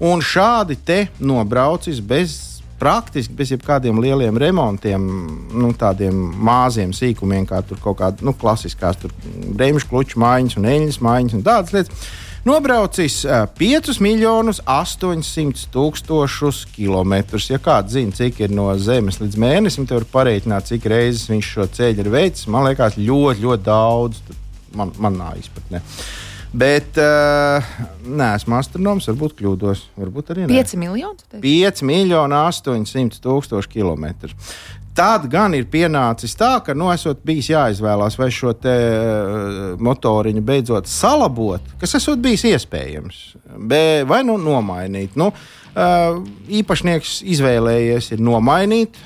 Un 0.00 0.22
šādi 0.24 0.78
te 0.80 1.02
nobraucis 1.20 2.00
bez 2.00 2.38
praktiski 2.80 3.36
bez 3.36 3.52
jebkādiem 3.52 4.00
lieliem 4.00 4.38
remontiem, 4.40 5.04
nu, 5.52 5.72
tādiem 5.76 6.16
maziem 6.40 6.94
sīkumiem, 6.96 7.44
kā 7.48 7.60
tur 7.66 7.80
kaut 7.82 7.98
kāda 8.00 8.24
nu, 8.24 8.32
klasiskās 8.32 8.96
bremžu 9.52 9.90
kluču 9.90 10.20
maiņas 10.22 10.56
un 10.56 10.68
eņģeļa 10.70 11.04
maiņas 11.04 11.36
un 11.36 11.44
tādas 11.44 11.76
lietas. 11.76 12.10
Nobraucis 12.44 13.20
5 13.58 13.98
miljonus 14.00 14.62
800 14.64 15.66
tūkstošus 15.74 16.62
kilometrus. 16.72 17.50
Ja 17.52 17.60
kāds 17.60 17.92
zina, 17.96 18.16
cik 18.16 18.40
ir 18.46 18.54
no 18.56 18.70
Zemes 18.80 19.20
līdz 19.20 19.36
mēnesim, 19.40 19.88
tad 19.88 20.00
var 20.00 20.08
pareiķināt, 20.14 20.70
cik 20.72 20.88
reizes 20.88 21.28
viņš 21.28 21.52
šo 21.56 21.68
ceļu 21.76 22.04
ir 22.04 22.10
veicis. 22.14 22.48
Man 22.48 22.64
liekas, 22.70 22.96
ļoti, 22.96 23.44
ļoti 23.44 23.66
daudz. 23.68 24.24
Man, 24.72 24.94
manā 25.02 25.34
izpratnē. 25.36 25.82
Bet 26.50 26.96
uh, 26.98 27.66
nē, 28.08 28.32
esmu 28.40 28.56
astronoms, 28.58 29.06
varbūt 29.10 29.36
kļūdos. 29.38 29.84
Varbūt 30.00 30.32
arī 30.34 30.48
5 30.50 30.76
miljoni? 30.80 31.40
5 31.44 31.84
miljoni 31.86 32.38
800 32.40 33.20
tūkstoši 33.22 33.70
kilometru. 33.70 34.32
Tad 35.00 35.24
gan 35.32 35.54
ir 35.56 35.64
pienācis 35.72 36.34
tā, 36.36 36.58
ka, 36.60 36.74
nu, 36.76 36.90
esot 36.92 37.22
bijis 37.24 37.46
jāizvēlās, 37.54 38.18
vai 38.20 38.26
šo 38.36 38.50
te 38.52 38.74
uh, 38.92 39.54
motoriņu 39.80 40.42
beidzot 40.44 40.90
salabot, 40.92 41.70
kas 41.80 41.96
esot 41.96 42.20
bijis 42.20 42.44
iespējams, 42.50 43.20
vai 44.10 44.18
nu 44.28 44.36
nomainīt. 44.36 45.16
Nu, 45.16 45.30
uh, 45.32 46.18
īpašnieks 46.52 47.22
izvēlējies 47.32 48.12
nomainīt, 48.20 49.00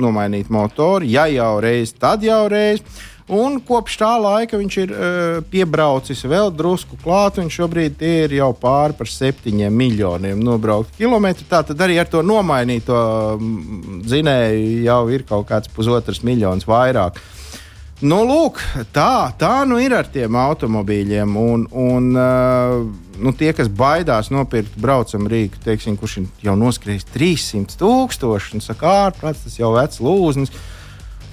nomainīt 0.00 0.52
motoru, 0.52 1.08
ja 1.08 1.24
jau 1.32 1.54
reiz, 1.64 1.94
tad 1.96 2.26
jau 2.26 2.42
reiz. 2.52 2.84
Un 3.30 3.60
kopš 3.62 3.94
tā 4.00 4.10
laika 4.18 4.58
viņš 4.58 4.76
ir 4.82 4.90
uh, 4.90 5.36
piebraucis 5.52 6.24
vēl 6.26 6.50
drusku 6.50 6.96
klāt, 6.98 7.38
un 7.38 7.50
šobrīd 7.52 8.00
ir 8.02 8.32
jau 8.34 8.48
pāri 8.58 8.96
par 8.98 9.06
septiņiem 9.06 9.76
miljoniem 9.76 10.40
nobrauktu 10.42 10.98
kilometru. 10.98 11.46
Tā 11.50 11.60
tad 11.68 11.84
arī 11.86 12.00
ar 12.02 12.10
to 12.10 12.24
nomainīto 12.26 12.96
mm, 13.36 14.00
dzinēju 14.02 14.80
jau 14.88 15.02
ir 15.14 15.22
kaut 15.28 15.46
kāds 15.52 15.70
pusotrs 15.70 16.24
miljons 16.26 16.66
vairāk. 16.66 17.20
Nu, 18.00 18.22
lūk, 18.24 18.58
tā, 18.96 19.28
tā 19.38 19.52
nu 19.68 19.76
ir 19.78 19.92
ar 19.92 20.10
tiem 20.10 20.34
automobīļiem. 20.40 21.36
Un, 21.36 21.66
un, 21.70 22.10
uh, 22.16 22.82
nu, 23.20 23.34
tie, 23.36 23.52
kas 23.54 23.70
baidās 23.70 24.32
nopirkt 24.34 24.74
braucamu 24.80 25.30
rīku, 25.30 25.60
teiksim, 25.62 26.00
kurš 26.00 26.22
jau 26.42 26.58
noskrējis 26.58 27.06
300 27.14 27.78
tūkstoši, 27.78 28.56
un 28.56 28.64
saka, 28.64 28.96
ārprāts, 29.06 29.44
tas 29.46 29.60
jau 29.60 29.74
vecs 29.76 30.02
lūznis 30.02 30.50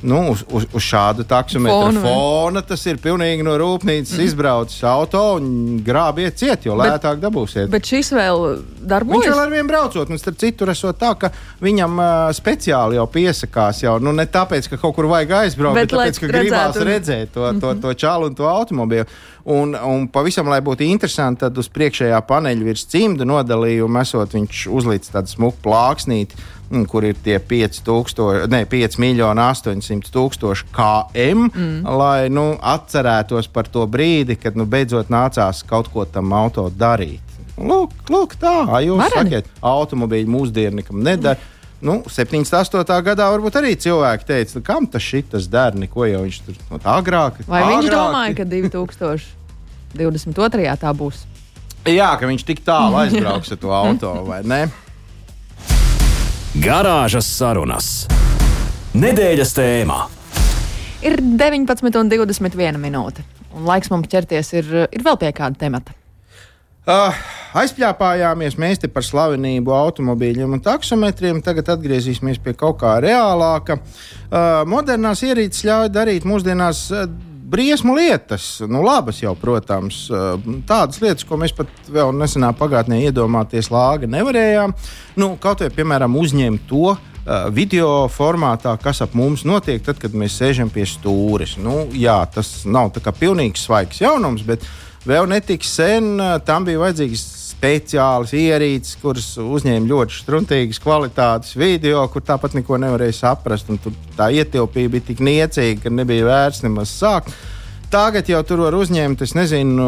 nu, 0.01 0.31
uz, 0.31 0.43
uz, 0.53 0.65
uz 0.73 0.83
šādu 0.83 1.25
taksometru 1.27 1.77
fona, 1.89 2.01
fona 2.03 2.61
tas 2.65 2.83
ir 2.85 2.99
pilnīgi 3.01 3.45
no 3.45 3.55
rūpnīcas 3.57 4.13
mm. 4.13 4.25
izbraucis 4.27 4.83
auto 4.87 5.23
un 5.37 5.79
grābiet 5.85 6.37
ciet, 6.37 6.67
jo 6.67 6.75
lētāk 6.77 7.21
dabūsiet. 7.23 7.71
Bet 7.73 7.89
šis 7.89 8.11
vēl 8.13 8.45
darbojas. 8.77 9.25
Viņš 9.25 9.33
vēl 9.33 9.43
ar 9.43 9.53
vienu 9.53 9.71
braucot, 9.71 10.11
un 10.13 10.21
starp 10.21 10.37
citu, 10.41 10.67
esot 10.69 10.99
tā, 11.01 11.13
ka 11.19 11.31
viņam 11.63 11.97
uh, 11.97 12.09
speciāli 12.37 12.99
jau 12.99 13.07
piesakās, 13.13 13.81
jau 13.87 13.97
nu, 14.03 14.13
ne 14.15 14.27
tāpēc, 14.29 14.69
ka 14.73 14.81
kaut 14.81 14.97
kur 14.97 15.09
vajag 15.09 15.33
aizbraukt, 15.41 15.79
bet, 15.79 15.89
bet 15.89 15.97
tāpēc, 15.97 16.21
ka 16.21 16.31
gribās 16.33 16.77
un... 16.77 16.87
redzēt 16.91 17.33
to, 17.33 17.47
to, 17.47 17.59
to, 17.59 17.73
mhm. 17.73 17.81
to 17.85 17.95
čālu 18.05 18.29
un 18.29 18.37
to 18.37 18.47
automobīlu. 18.51 19.09
Un, 19.47 19.71
un 19.79 20.09
pavisam, 20.11 20.49
lai 20.51 20.59
būtu 20.59 20.83
interesanti, 20.83 21.45
tad 21.45 21.55
uz 21.57 21.69
priekšējā 21.71 22.17
paneļa 22.27 22.65
virs 22.67 22.83
cimda 22.91 23.23
nodalījuma 23.23 24.03
esot 24.03 24.35
viņš 24.35 24.65
uzlīts 24.75 25.13
tādu 25.13 25.31
smuku 25.31 25.61
plāksnīti, 25.63 26.35
kur 26.91 27.05
ir 27.07 27.15
tie 27.23 27.37
5000, 27.39 28.47
ne 28.51 28.63
5 28.67 28.99
miljoni 28.99 29.43
800 29.43 30.11
tūkstoši 30.13 30.67
km, 30.75 31.47
mm. 31.47 31.77
lai 31.99 32.27
nu, 32.33 32.49
atcerētos 32.59 33.47
par 33.53 33.71
to 33.71 33.85
brīdi, 33.87 34.35
kad 34.39 34.59
nu, 34.59 34.67
beidzot 34.67 35.11
nācās 35.13 35.63
kaut 35.67 35.91
ko 35.93 36.05
tam 36.05 36.35
auto 36.35 36.67
darīt. 36.69 37.23
Lūk, 37.57 37.93
lūk 38.13 38.35
tā, 38.37 38.59
jūs 38.85 38.99
Varani. 38.99 39.15
sakiet, 39.15 39.47
automobīļu 39.65 40.29
mūsdienam 40.29 40.99
nedara. 41.01 41.39
Mm. 41.39 41.53
Nu, 41.77 42.01
78. 42.09 42.81
gadā 43.05 43.27
varbūt 43.29 43.53
arī 43.59 43.75
cilvēki 43.77 44.25
teica, 44.25 44.61
kam 44.65 44.87
tas 44.89 45.03
šitas 45.05 45.45
der, 45.51 45.75
neko 45.77 46.07
jau 46.09 46.23
viņš 46.25 46.37
tur 46.45 46.55
no 46.71 46.77
tā 46.81 46.89
agrāk. 46.97 47.33
Vai 47.45 47.61
agrāk. 47.61 47.75
viņš 47.75 47.87
domāja, 47.93 48.33
ka 48.39 48.45
2022. 48.49 50.73
tā 50.81 50.89
būs? 50.97 51.17
Jā, 51.85 52.17
ka 52.17 52.25
viņš 52.29 52.43
tik 52.47 52.59
tālu 52.65 52.95
aizbrauks 53.03 53.51
ar 53.53 53.59
to 53.61 53.69
auto, 53.73 54.25
vai 54.25 54.41
ne? 54.41 54.67
Garāžas 56.57 57.27
sarunas. 57.29 57.87
Nedēļas 58.97 59.51
tēmā. 59.53 59.97
Ir 61.05 61.19
19,21 61.21 62.79
minūte, 62.81 63.21
un 63.53 63.67
laiks 63.69 63.91
mums 63.93 64.09
ķerties 64.09 64.49
ir, 64.57 64.71
ir 64.89 65.03
vēl 65.05 65.19
pie 65.21 65.29
kāda 65.37 65.59
temata. 65.61 65.93
Uh, 66.87 67.13
aizpļāpājāmies 67.61 68.57
mēs 68.57 68.81
te 68.81 68.89
par 68.89 69.05
slavenību 69.05 69.75
automobīļiem 69.75 70.57
un 70.57 70.63
taksometriem. 70.65 71.43
Tagad 71.45 71.75
atgriezīsimies 71.75 72.41
pie 72.41 72.55
kaut 72.57 72.79
kā 72.81 72.95
reālāka. 73.05 73.77
Uh, 73.77 74.63
modernās 74.65 75.21
ierīces 75.27 75.67
ļauj 75.67 75.91
darīt 75.93 76.25
mūsdienās 76.25 76.85
uh, 76.89 77.05
briesmu 77.47 77.95
lietas. 77.95 78.59
Nu, 78.67 78.81
labas 78.85 79.21
jau, 79.23 79.33
protams, 79.39 80.05
tādas 80.67 81.01
lietas, 81.03 81.25
ko 81.27 81.39
mēs 81.39 81.55
pat 81.55 81.71
vēl 81.91 82.11
nesenā 82.17 82.51
pagātnē 82.57 82.99
iedomāties 83.07 83.71
lāga 83.73 84.09
nevarējām. 84.11 84.75
Nu, 85.19 85.35
kaut 85.41 85.63
vai, 85.63 85.71
piemēram, 85.73 86.17
uzņemt 86.19 86.67
to, 86.69 86.97
video 87.51 88.07
formātā, 88.11 88.71
kas 88.79 89.01
ap 89.03 89.15
mums 89.17 89.43
notiek, 89.47 89.81
tad, 89.83 89.99
kad 89.99 90.13
mēs 90.15 90.37
sēžam 90.39 90.71
pie 90.71 90.85
stūres. 90.87 91.57
Nu, 91.59 91.85
jā, 91.91 92.21
tas 92.31 92.61
nav 92.67 92.93
pilnīgi 93.15 93.59
svaigs 93.59 93.99
jaunums, 94.03 94.45
bet 94.47 94.63
Vēl 95.07 95.23
netik 95.31 95.63
sen 95.63 96.17
tam 96.43 96.65
bija 96.67 96.81
vajadzīgs 96.81 97.21
speciāls 97.57 98.33
ierīces, 98.35 98.97
kuras 98.99 99.29
uzņēma 99.39 99.87
ļoti 99.87 100.17
struntīgas 100.19 100.81
kvalitātes 100.83 101.55
video, 101.57 102.01
kur 102.11 102.25
tāpat 102.27 102.57
neko 102.57 102.75
nevarēja 102.83 103.15
saprast. 103.21 103.71
Tur 103.83 103.95
tā 104.17 104.27
ietilpība 104.35 104.97
bija 104.97 105.07
tik 105.07 105.23
niecīga, 105.23 105.85
ka 105.85 105.93
nebija 105.95 106.27
vērts 106.27 106.65
nemaz 106.65 106.91
sākt. 106.91 107.31
Tagad 107.87 108.27
jau 108.27 108.41
tur 108.43 108.65
var 108.65 108.75
uzņemt, 108.75 109.21
es 109.23 109.31
nezinu, 109.31 109.87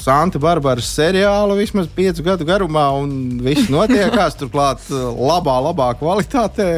Santa 0.00 0.40
Barbaras 0.40 0.88
seriālu 0.96 1.58
vismaz 1.58 1.90
piecu 1.92 2.24
gadu 2.24 2.48
garumā, 2.48 2.86
un 2.96 3.42
viss 3.44 3.68
notiekās 3.68 4.40
turklāt 4.40 4.88
labā, 4.88 5.58
labā 5.68 5.90
kvalitātē. 6.00 6.70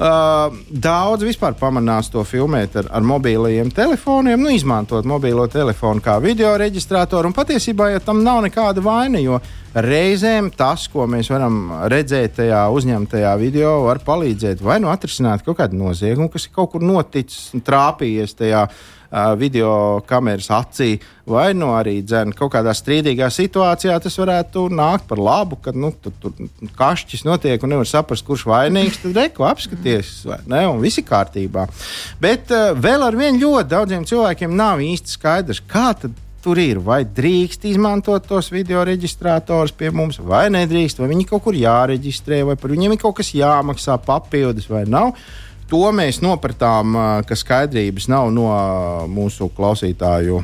Uh, 0.00 0.54
daudz 0.72 1.26
vispār 1.28 1.52
pamanās 1.60 2.06
to 2.08 2.22
filmēt 2.24 2.78
ar, 2.80 2.86
ar 2.96 3.04
mobilajiem 3.04 3.68
telefoniem, 3.76 4.40
nu, 4.40 4.48
izmantot 4.56 5.04
mobilo 5.04 5.44
telefonu 5.52 6.00
kā 6.00 6.14
video 6.24 6.54
reģistrātoru. 6.56 7.28
Un 7.28 7.36
patiesībā 7.36 7.90
ja 7.92 8.00
tam 8.00 8.22
nav 8.24 8.40
nekāda 8.46 8.80
vaina, 8.80 9.20
jo 9.20 9.36
reizēm 9.76 10.48
tas, 10.56 10.86
ko 10.88 11.04
mēs 11.04 11.28
varam 11.28 11.58
redzēt 11.92 12.38
tajā 12.38 12.62
uzņemtajā 12.72 13.34
video, 13.42 13.74
var 13.90 14.00
palīdzēt 14.06 14.64
vai 14.64 14.78
nu 14.80 14.88
atrisināt 14.88 15.44
kaut 15.44 15.60
kādu 15.60 15.76
noziegumu, 15.82 16.32
kas 16.32 16.48
ir 16.48 16.56
kaut 16.56 16.72
kur 16.72 16.86
noticis 16.86 17.52
un 17.52 17.66
trāpījies 17.68 18.38
tajā 18.40 18.64
uh, 18.70 18.80
video 19.38 20.00
kameras 20.06 20.46
acī, 20.54 20.94
vai 21.26 21.50
nu 21.54 21.72
arī 21.74 21.96
dzēn, 22.06 22.34
kaut 22.38 22.52
kādā 22.54 22.74
strīdīgā 22.76 23.26
situācijā 23.34 23.98
tas 24.02 24.18
varētu 24.20 24.68
nākt 24.74 25.08
par 25.10 25.18
labu, 25.18 25.58
kad 25.62 25.76
nu, 25.78 25.90
tur, 26.02 26.14
tur 26.22 26.34
kašķis 26.78 27.26
notiek 27.26 27.62
un 27.62 27.74
nevar 27.74 27.90
saprast, 27.90 28.26
kurš 28.26 28.46
vainīgs. 28.50 29.02
Tad 29.02 29.18
reko 29.18 29.48
apskaties, 29.50 30.14
ne, 30.50 30.64
un 30.70 30.80
viss 30.82 31.02
ir 31.02 31.08
kārtībā. 31.10 31.66
Bet 32.22 32.54
vēl 32.78 33.06
ar 33.06 33.18
vienu 33.18 33.44
ļoti 33.46 33.70
daudziem 33.74 34.06
cilvēkiem 34.08 34.54
nav 34.56 34.82
īsti 34.84 35.18
skaidrs, 35.18 35.62
kā 35.70 35.90
tad 35.98 36.14
tur 36.44 36.60
ir. 36.60 36.80
Vai 36.84 37.02
drīkst 37.04 37.66
izmantot 37.70 38.26
tos 38.28 38.50
video 38.52 38.82
reģistrātorus 38.86 39.74
pie 39.76 39.92
mums, 39.94 40.20
vai 40.22 40.46
nedrīkst, 40.52 41.00
vai 41.00 41.10
viņi 41.12 41.28
kaut 41.30 41.44
kur 41.46 41.58
jāreģistrē, 41.58 42.42
vai 42.48 42.56
par 42.60 42.72
viņiem 42.74 42.96
ir 42.96 43.02
kaut 43.02 43.18
kas 43.20 43.34
jāmaksā 43.36 43.98
papildus 44.06 44.70
vai 44.70 44.86
nav. 44.88 45.14
To 45.70 45.86
mēs 45.94 46.18
nopratām, 46.18 46.96
ka 47.26 47.36
skaidrības 47.38 48.08
nav 48.10 48.32
no 48.34 48.48
mūsu 49.06 49.46
klausītāju 49.54 50.40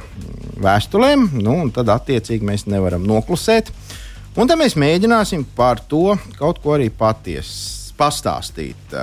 vēstulēm, 0.62 1.24
nu, 1.40 1.56
un 1.64 1.72
tad 1.74 1.90
attiecīgi 1.90 2.46
mēs 2.46 2.68
nevaram 2.70 3.02
noklusēt. 3.06 3.72
Un 4.36 4.46
tad 4.46 4.60
mēs 4.60 4.76
mēģināsim 4.78 5.42
par 5.56 5.80
to 5.90 6.14
kaut 6.38 6.60
ko 6.62 6.76
arī 6.76 6.90
patiesi 6.94 7.94
pastāstīt. 7.98 8.94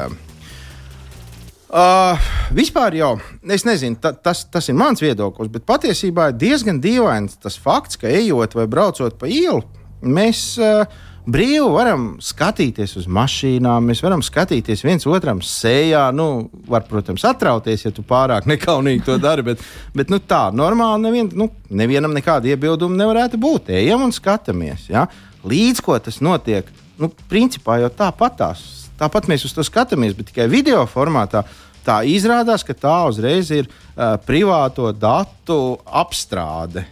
Uh, 1.73 2.21
vispār 2.53 2.93
jau, 2.99 3.15
es 3.49 3.65
nezinu, 3.65 3.97
ta, 3.99 4.13
tas, 4.13 4.43
tas 4.53 4.69
ir 4.69 4.77
mans 4.77 5.01
viedoklis, 5.01 5.49
bet 5.51 5.65
patiesībā 5.65 6.29
ir 6.29 6.37
diezgan 6.37 6.77
dīvains 6.79 7.39
tas 7.41 7.57
fakts, 7.57 7.97
ka 7.97 8.07
ejot 8.07 8.53
vai 8.53 8.67
braucot 8.69 9.17
pa 9.17 9.25
ielu, 9.25 9.63
mēs 10.05 10.43
uh, 10.61 10.85
brīvi 11.29 11.65
varam 11.71 12.05
skatīties 12.23 12.95
uz 12.99 13.07
mašīnām, 13.11 13.89
mēs 13.89 14.03
varam 14.03 14.23
skatīties 14.25 14.83
viens 14.85 15.07
otram 15.09 15.41
sejā. 15.45 16.05
Nu, 16.15 16.49
var, 16.69 16.85
protams, 16.89 17.25
atrauties, 17.27 17.85
ja 17.85 17.91
tu 17.95 18.05
pārāk 18.07 18.47
nekaunīgi 18.49 19.05
to 19.07 19.17
dari, 19.21 19.45
bet, 19.45 19.63
bet 19.95 20.13
nu, 20.13 20.19
tā 20.19 20.45
normāli 20.55 21.05
nevien, 21.07 21.31
nu, 21.39 21.49
nevienam 21.69 22.15
nekāda 22.15 22.51
iebilduma 22.51 22.99
nevarētu 22.99 23.39
būt. 23.41 23.73
Ejam 23.79 24.05
un 24.07 24.15
skatāmies. 24.15 24.87
Ja? 24.91 25.07
Līdz 25.47 25.83
ko 25.83 25.97
tas 25.99 26.21
notiek 26.23 26.69
nu, 27.01 27.11
principā 27.29 27.79
jau 27.81 27.91
tāpatās. 27.93 28.63
Tāpat 28.99 29.27
mēs 29.31 29.45
uz 29.47 29.55
to 29.55 29.65
skatāmies, 29.65 30.15
bet 30.17 30.29
tikai 30.31 30.47
video 30.51 30.83
formātā. 30.89 31.43
Tā 31.83 31.99
izrādās, 32.07 32.63
ka 32.63 32.75
tā 32.77 32.95
uzreiz 33.09 33.49
ir 33.51 33.67
uh, 33.67 34.15
privāto 34.23 34.93
datu 34.95 35.75
apstrāde. 35.83 36.85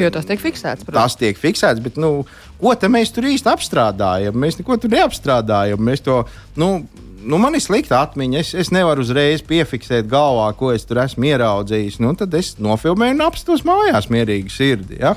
Jo 0.00 0.10
tas 0.14 0.26
tiek 0.28 0.40
fiksēts. 0.42 0.86
Protams. 0.86 1.14
Tas 1.14 1.20
tiek 1.20 1.38
fiksēts, 1.38 1.82
bet 1.84 2.00
nu, 2.00 2.22
ko 2.62 2.74
mēs 2.92 3.12
tur 3.14 3.28
īsti 3.30 3.50
apstrādājam? 3.52 4.36
Mēs 4.38 4.58
neko 4.60 4.78
tur 4.80 4.92
neapstrādājam. 4.94 5.82
Mēs 5.82 6.04
to, 6.06 6.22
nu, 6.60 6.72
nu, 7.22 7.38
man 7.42 7.56
ir 7.56 7.62
slikta 7.64 8.02
atmiņa. 8.02 8.42
Es, 8.42 8.52
es 8.64 8.72
nevaru 8.74 9.04
uzreiz 9.04 9.44
piefiksēt 9.46 10.10
galvā, 10.10 10.50
ko 10.58 10.72
es 10.74 10.86
tur 10.88 11.02
esmu 11.04 11.30
ieraudzījis. 11.32 12.00
Nu, 12.02 12.14
tad 12.18 12.34
es 12.38 12.54
nofilmēju 12.62 13.18
un 13.18 13.24
apstos 13.26 13.64
mājās 13.68 14.10
mierīgi 14.12 14.52
sirdi. 14.52 15.00
Ja? 15.02 15.14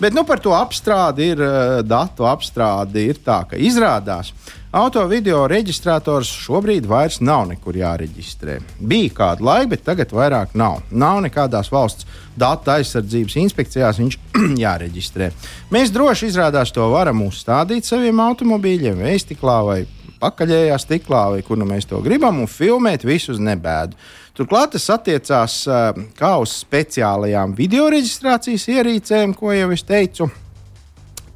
Bet 0.00 0.12
nu, 0.12 0.26
par 0.28 0.42
to 0.44 0.52
apstrādi 0.52 1.30
ir 1.32 1.40
uh, 1.40 1.78
datu 1.80 2.26
apstrādi. 2.28 3.06
Ir 3.08 3.20
tā, 3.24 3.38
ka 3.48 3.56
izrādās, 3.56 4.34
auto 4.68 5.00
video 5.08 5.46
reģistrators 5.48 6.28
šobrīd 6.44 6.84
vairs 6.90 7.22
nav 7.24 7.46
nekur 7.48 7.78
jāreģistrē. 7.80 8.58
Bija 8.76 9.14
kāda 9.16 9.46
laika, 9.48 9.70
bet 9.72 9.86
tagad 9.86 10.12
vairs 10.12 10.52
nav. 10.52 10.82
Nav 10.92 11.22
nekādās 11.24 11.72
valsts 11.72 12.04
datu 12.36 12.74
aizsardzības 12.74 13.38
inspekcijās 13.46 14.02
viņš 14.02 14.18
jāreģistrē. 14.66 15.30
Mēs 15.72 15.94
droši 15.96 16.28
izrādās 16.28 16.74
to 16.76 16.90
varam 16.92 17.24
uzstādīt 17.24 17.88
saviem 17.88 18.20
automobīļiem, 18.26 19.00
veistiklā 19.00 19.62
vai 19.64 19.80
pakaļējā 20.20 20.76
stiklā, 20.80 21.24
vai 21.34 21.42
kur 21.44 21.56
nu 21.60 21.68
mēs 21.68 21.88
to 21.88 22.00
gribam, 22.04 22.42
un 22.44 22.50
filmēt 22.50 23.04
visu 23.08 23.32
uz 23.34 23.40
nebēdu. 23.42 23.96
Turklāt 24.36 24.74
tas 24.74 24.84
attiecās 24.92 25.62
uh, 25.70 25.96
kā 26.18 26.34
uz 26.42 26.58
speciālajām 26.60 27.54
video 27.56 27.86
reģistrācijas 27.92 28.66
ierīcēm, 28.68 29.32
ko 29.36 29.54
jau 29.56 29.70
es 29.72 29.84
teicu. 29.88 30.28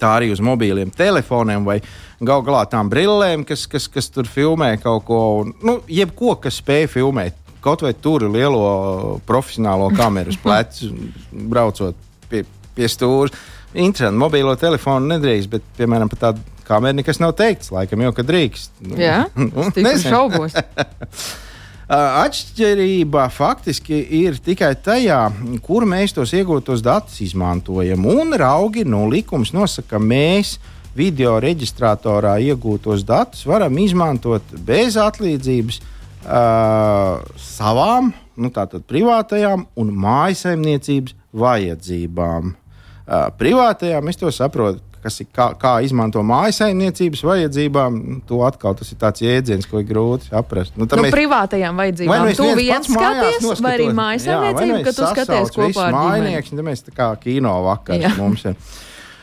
Tā 0.00 0.11
arī 0.19 0.28
uz 0.35 0.42
mobiliem 0.45 0.92
telefoniem 0.92 1.64
vai 1.64 1.78
gal 2.21 2.45
galā 2.45 2.66
tām 2.69 2.90
brillēm, 2.92 3.47
kas, 3.49 3.64
kas, 3.73 3.88
kas 3.88 4.11
tur 4.12 4.28
filmē 4.28 4.75
kaut 4.83 5.07
ko. 5.09 5.23
Un, 5.40 5.54
nu, 5.64 5.78
jebko, 5.88 6.37
kas 6.45 6.61
spēj 6.61 6.90
filmēt. 6.92 7.40
Kaut 7.64 7.85
vai 7.85 7.95
tur 7.97 8.25
lielo 8.28 9.19
profesionālo 9.28 9.90
kameru 9.97 10.37
plecu, 10.45 10.92
braucot 11.33 11.97
pie, 12.28 12.45
pie 12.76 12.88
stūra. 12.88 13.33
Interesanti, 13.73 14.19
mobilo 14.21 14.52
telefonu 14.61 15.14
nedrīkst, 15.14 15.49
bet, 15.52 15.69
piemēram, 15.80 16.12
par 16.12 16.26
tādu 16.28 16.64
kameru 16.69 17.00
nekas 17.00 17.21
nav 17.23 17.33
teikts. 17.38 17.73
Laikam 17.73 18.04
jau, 18.04 18.12
ka 18.16 18.28
drīkst. 18.28 18.83
Nu, 18.90 19.00
Jā, 19.00 19.23
tas 19.76 19.95
ir 19.95 20.11
šaubos. 20.11 20.57
Atšķirība 21.90 23.25
faktiski 23.35 23.97
ir 24.20 24.37
tikai 24.38 24.76
tajā, 24.78 25.25
kur 25.64 25.82
mēs 25.90 26.14
tos 26.14 26.30
iegūtos 26.38 26.85
datus 26.87 27.16
izmantojam. 27.25 28.04
Un 28.06 28.30
raugi 28.38 28.85
no 28.87 29.09
likums 29.11 29.50
nosaka, 29.50 29.97
ka 29.97 29.99
mēs 29.99 30.61
video 30.94 31.40
reģistratorā 31.42 32.37
iegūtos 32.47 33.02
datus 33.06 33.42
varam 33.47 33.75
izmantot 33.82 34.54
bez 34.66 34.94
atlīdzības 35.02 35.80
uh, 35.82 37.26
savām, 37.42 38.12
nu, 38.38 38.52
tātad 38.54 38.87
privātajām 38.87 39.66
un 39.75 39.90
mājasemniecības 39.90 41.18
vajadzībām. 41.42 42.54
Uh, 42.54 43.26
privātajām 43.35 44.12
es 44.12 44.23
to 44.23 44.30
saprotu 44.30 44.78
kas 45.02 45.21
ir 45.23 45.28
kā, 45.35 45.50
kā 45.61 45.73
izmanto 45.85 46.23
mājsaimniecības 46.26 47.23
vajadzībām, 47.26 47.97
nu, 48.00 48.19
to 48.28 48.42
atkal 48.47 48.76
tas 48.78 48.92
ir 48.92 49.00
tāds 49.00 49.25
jēdziens, 49.25 49.66
ko 49.71 49.80
ir 49.83 49.88
grūti 49.88 50.30
saprast. 50.30 50.76
Nu, 50.76 50.87
nu, 50.88 51.02
mēs, 51.07 51.14
privātajām 51.14 51.80
vajadzībām. 51.80 52.12
Vai 52.12 52.21
nu 52.28 52.37
tu 52.37 52.49
viens 52.59 52.92
skaties, 52.92 53.49
vai 53.64 53.75
arī 53.78 53.88
mājsaimniecība, 53.97 54.71
nu 54.71 54.85
ka 54.87 54.95
tu 54.97 55.11
skaties 55.14 55.52
kopā 55.57 55.88
ar 55.88 55.99
mājniekiem. 55.99 56.61
Tad 56.61 56.69
mēs 56.71 56.87
tā 56.87 56.97
kā 56.97 57.11
kino 57.23 57.57
vakars 57.71 58.16
mums 58.21 58.47
ir. 58.50 58.57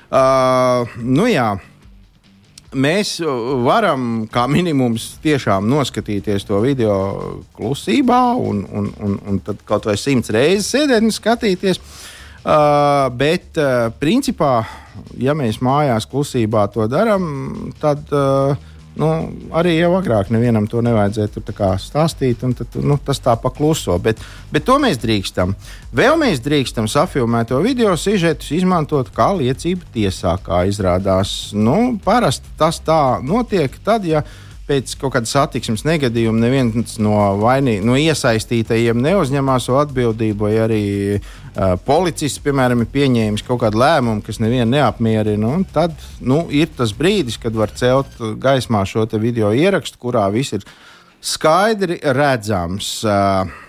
Uh, 0.08 1.00
nu 1.04 1.30
jā. 1.30 1.56
Mēs 2.78 3.14
varam, 3.64 4.26
kā 4.32 4.44
minimums, 4.52 5.14
tiešām 5.24 5.70
noskatīties 5.72 6.44
to 6.50 6.60
video 6.62 6.98
klusībā, 7.56 8.20
un, 8.44 8.66
un, 8.68 8.92
un, 9.04 9.16
un 9.24 9.40
tad 9.42 9.64
kaut 9.66 9.88
vai 9.88 9.96
simts 9.98 10.34
reizes 10.36 10.68
sēdēt 10.76 11.08
un 11.08 11.16
skatīties. 11.16 11.80
Uh, 11.80 12.17
bet, 13.18 13.58
uh, 13.60 13.90
principā, 14.00 14.62
ja 15.20 15.36
mēs 15.36 15.60
mājās 15.60 16.08
klusībā 16.08 16.68
to 16.72 16.86
darām, 16.88 17.74
tad 17.82 18.08
uh, 18.16 18.56
nu, 18.98 19.10
arī 19.58 19.78
jau 19.78 19.92
agrāk 19.98 20.32
nevienam 20.34 20.68
to 20.70 20.82
nevajadzēja 20.86 21.74
stāstīt, 21.82 22.44
un 22.48 22.56
tad, 22.58 22.78
nu, 22.82 22.98
tas 23.04 23.20
tā 23.24 23.36
pakluso. 23.40 23.98
Bet, 24.02 24.22
bet 24.52 24.66
to 24.68 24.78
mēs 24.82 25.00
drīkstam. 25.02 25.54
Vēl 25.96 26.18
mēs 26.20 26.42
drīkstam 26.46 26.90
safilmēto 26.92 27.60
video 27.66 27.96
sižetus 28.00 28.52
izmantot 28.58 29.12
kā 29.16 29.32
liecību 29.38 29.92
tiesā, 29.94 30.38
kā 30.44 30.64
izrādās. 30.70 31.54
Nu, 31.54 31.98
parasti 32.04 32.56
tas 32.60 32.82
tā 32.86 33.20
notiek 33.24 33.76
tad, 33.86 34.08
ja 34.08 34.24
pēc 34.68 34.96
kaut 35.00 35.16
kāda 35.16 35.30
satiksmes 35.30 35.86
negadījuma 35.88 36.42
neviens 36.42 36.98
no, 37.04 37.16
vainī, 37.42 37.78
no 37.84 37.96
iesaistītajiem 38.00 39.00
neuzņemās 39.04 39.70
atbildību, 39.84 40.48
vai 40.48 40.54
arī 40.64 40.82
uh, 41.18 41.76
policists, 41.88 42.42
piemēram, 42.44 42.84
ir 42.84 42.92
pieņēmis 42.94 43.46
kaut 43.48 43.62
kādu 43.64 43.82
lēmumu, 43.82 44.24
kas 44.26 44.42
nevienu 44.44 44.70
neapmierina. 44.76 45.54
Tad 45.76 45.96
nu, 46.20 46.44
ir 46.52 46.72
tas 46.78 46.94
brīdis, 46.98 47.40
kad 47.42 47.56
var 47.58 47.74
celt 47.76 48.20
gaismā 48.44 48.84
šo 48.88 49.08
video 49.22 49.54
ierakstu, 49.56 50.00
kurā 50.02 50.28
viss 50.34 50.58
ir 50.58 50.68
skaidri 51.24 52.02
redzams. 52.04 53.00
Uh, 53.08 53.67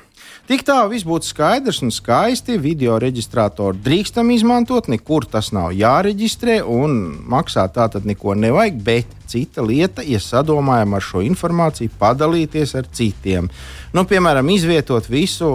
Tik 0.49 0.63
tā 0.65 0.79
viss 0.89 1.05
būtu 1.05 1.29
skaidrs 1.29 1.83
un 1.85 1.91
skaisti. 1.93 2.55
Video 2.57 2.95
reģistrātoru 3.03 3.77
drīkstam 3.85 4.31
izmantot, 4.33 4.87
nekur 4.89 5.27
tas 5.29 5.51
nav 5.53 5.75
jāreģistrē 5.77 6.63
un 6.65 6.97
maksāt 7.29 7.75
tā 7.77 7.85
tad 7.93 8.09
neko 8.09 8.33
nevajag. 8.33 8.79
Bet 8.87 9.19
cita 9.29 9.63
lieta, 9.63 10.03
ja 10.09 10.21
sadomājam 10.23 10.97
ar 10.97 11.05
šo 11.05 11.23
informāciju, 11.27 11.93
padalīties 12.01 12.75
ar 12.79 12.89
citiem. 12.97 13.51
Nu, 13.93 14.05
piemēram, 14.09 14.49
izvietot 14.53 15.07
visu 15.09 15.49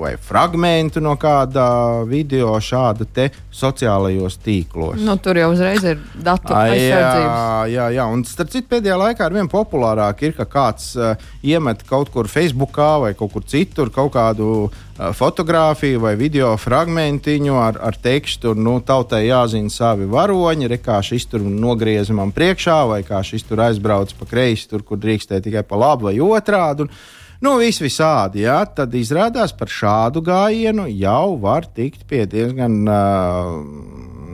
vai 0.00 0.16
fragment 0.18 0.96
no 1.02 1.12
kāda 1.20 1.66
video 2.08 2.56
šāda 2.62 3.06
te 3.06 3.28
sociālajos 3.54 4.38
tīklos. 4.42 4.98
Nu, 5.06 5.14
tur 5.22 5.38
jau 5.38 5.50
uzreiz 5.52 5.84
ir 5.86 6.00
datu 6.14 6.54
aizsardzības. 6.56 7.70
Jā, 7.74 7.86
jā, 7.94 8.06
un 8.10 8.24
starp 8.26 8.50
citu 8.54 8.70
pēdējā 8.72 8.98
laikā 9.04 9.26
ar 9.26 9.36
vien 9.36 9.50
populārāk 9.50 10.24
ir, 10.26 10.34
ka 10.38 10.48
kāds 10.50 10.92
uh, 10.98 11.14
iemet 11.46 11.84
kaut 11.86 12.10
kur 12.14 12.30
Facebookā 12.30 12.90
vai 13.06 13.12
kaut 13.18 13.34
kur 13.34 13.46
citur 13.46 13.92
kaut 13.94 14.14
kādu 14.20 14.70
fotografiju 15.16 16.02
vai 16.02 16.12
video 16.20 16.52
fragmentiņu 16.60 17.56
ar, 17.56 17.78
ar 17.88 17.96
tekstu, 17.96 18.52
nu, 18.54 18.76
tautai 18.84 19.24
jāzina 19.26 19.72
savi 19.72 20.08
varoņi, 20.10 20.68
re, 20.68 20.80
kā 20.82 20.98
šis 21.04 21.24
tur 21.30 21.46
nogrieza 21.46 22.16
man 22.16 22.34
priekšā, 22.36 22.82
vai 22.90 23.00
kā 23.06 23.22
šis 23.24 23.48
tur 23.48 23.64
aizbrauc 23.64 24.12
pa 24.18 24.28
kreisi, 24.28 24.68
tur, 24.68 24.84
kur 24.84 25.00
drīkstēja 25.00 25.46
tikai 25.48 25.64
pa 25.64 25.80
labi 25.80 26.10
vai 26.10 26.20
otrādi. 26.20 26.86
Un, 26.86 27.18
Nu, 27.40 27.54
viss 27.56 27.80
visādi, 27.80 28.42
jā, 28.44 28.58
tad 28.76 28.92
izrādās 28.92 29.54
par 29.56 29.70
šādu 29.72 30.20
gājienu 30.20 30.84
jau 30.92 31.38
var 31.40 31.64
tikt 31.64 32.02
pie 32.04 32.26
diezgan 32.28 32.74
uh, 32.84 33.54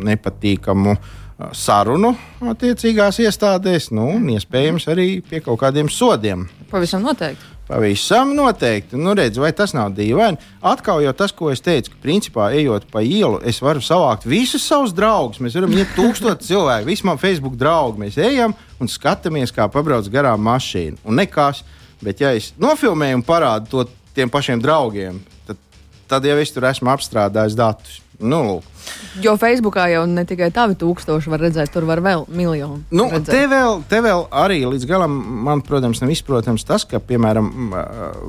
nepatīkamu 0.03 0.97
uh, 0.97 1.13
sarunu 1.55 2.17
attiecīgās 2.43 3.21
iestādēs, 3.23 3.93
nu, 3.95 4.09
un 4.17 4.27
iespējams 4.35 4.89
arī 4.91 5.07
pie 5.23 5.39
kaut 5.45 5.61
kādiem 5.63 5.87
sodiem. 5.87 6.49
Pavisam 6.73 7.07
noteikti. 7.07 7.56
Pavisam 7.67 8.31
noteikti. 8.37 8.95
Nu, 8.97 9.11
redz, 9.19 9.41
vai 9.43 9.51
tas 9.57 9.73
nav 9.75 9.91
dīvaini? 9.97 10.39
Atkal 10.63 11.01
jau 11.03 11.13
tas, 11.19 11.33
ko 11.35 11.51
es 11.51 11.63
teicu, 11.65 11.91
ka, 11.91 11.99
principā, 12.03 12.47
ejot 12.55 12.87
pa 12.93 13.03
ielu, 13.03 13.41
es 13.43 13.59
varu 13.63 13.83
savākt 13.83 14.29
visus 14.29 14.63
savus 14.63 14.95
draugus. 14.95 15.43
Mēs 15.43 15.59
varam 15.59 15.75
iet 15.75 15.91
tūkstoši 15.99 16.47
cilvēku, 16.53 16.87
visi 16.87 17.07
man 17.09 17.19
Facebook 17.19 17.59
draugi. 17.59 18.05
Mēs 18.05 18.21
ejam 18.23 18.55
un 18.79 18.91
skatāmies, 18.91 19.55
kā 19.55 19.67
pabrauc 19.73 20.07
garām 20.13 20.47
mašīna. 20.47 21.03
Un 21.05 21.19
nekas. 21.19 21.65
Bet, 22.05 22.21
ja 22.21 22.35
es 22.37 22.53
nofilmēju 22.61 23.19
un 23.19 23.27
parādu 23.27 23.73
to 23.73 23.87
tiem 24.15 24.31
pašiem 24.31 24.61
draugiem, 24.63 25.19
tad, 25.49 25.59
tad 26.07 26.27
jau 26.29 26.37
es 26.39 26.53
tur 26.53 26.69
esmu 26.69 26.93
apstrādājis 26.93 27.57
datus. 27.59 28.03
Nu, 28.21 28.39
lūk. 28.47 28.73
Jo 29.21 29.35
Facebookā 29.41 29.87
jau 29.91 30.05
ne 30.09 30.23
tikai 30.29 30.49
tavi 30.55 30.77
tūkstoši 30.79 31.31
var 31.33 31.43
redzēt, 31.43 31.73
tur 31.75 31.87
var 31.89 32.01
vēl 32.05 32.25
miljonu. 32.33 32.79
Nu, 32.95 33.09
te, 33.27 33.43
vēl, 33.51 33.81
te 33.91 34.01
vēl 34.05 34.27
arī 34.31 34.61
līdz 34.69 34.87
galam, 34.89 35.17
man, 35.47 35.63
protams, 35.67 36.01
nav 36.03 36.13
izprotams 36.15 36.65
tas, 36.69 36.87
ka, 36.89 37.01
piemēram, 37.03 37.51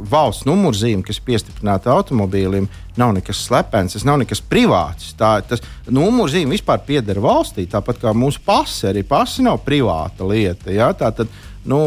valsts 0.10 0.48
numurzīme, 0.48 1.06
kas 1.08 1.22
piestiprināta 1.24 1.94
automobīlim, 1.94 2.70
nav 2.98 3.14
nekas 3.20 3.44
slepens, 3.48 3.96
tas 3.96 4.08
nav 4.08 4.20
nekas 4.24 4.42
privāts. 4.42 5.14
Tā, 5.20 5.38
tas 5.48 5.64
numurzīme 5.88 6.56
vispār 6.58 6.82
pieder 6.88 7.22
valstī, 7.24 7.68
tāpat 7.70 8.02
kā 8.02 8.16
mūsu 8.18 8.42
pasi. 8.46 8.88
Arī 8.92 9.06
pasi 9.08 9.46
nav 9.46 9.62
privāta 9.66 10.28
lieta. 10.28 10.72
Ja? 10.74 10.90
Tā 10.98 11.14
tad, 11.16 11.32
nu, 11.68 11.80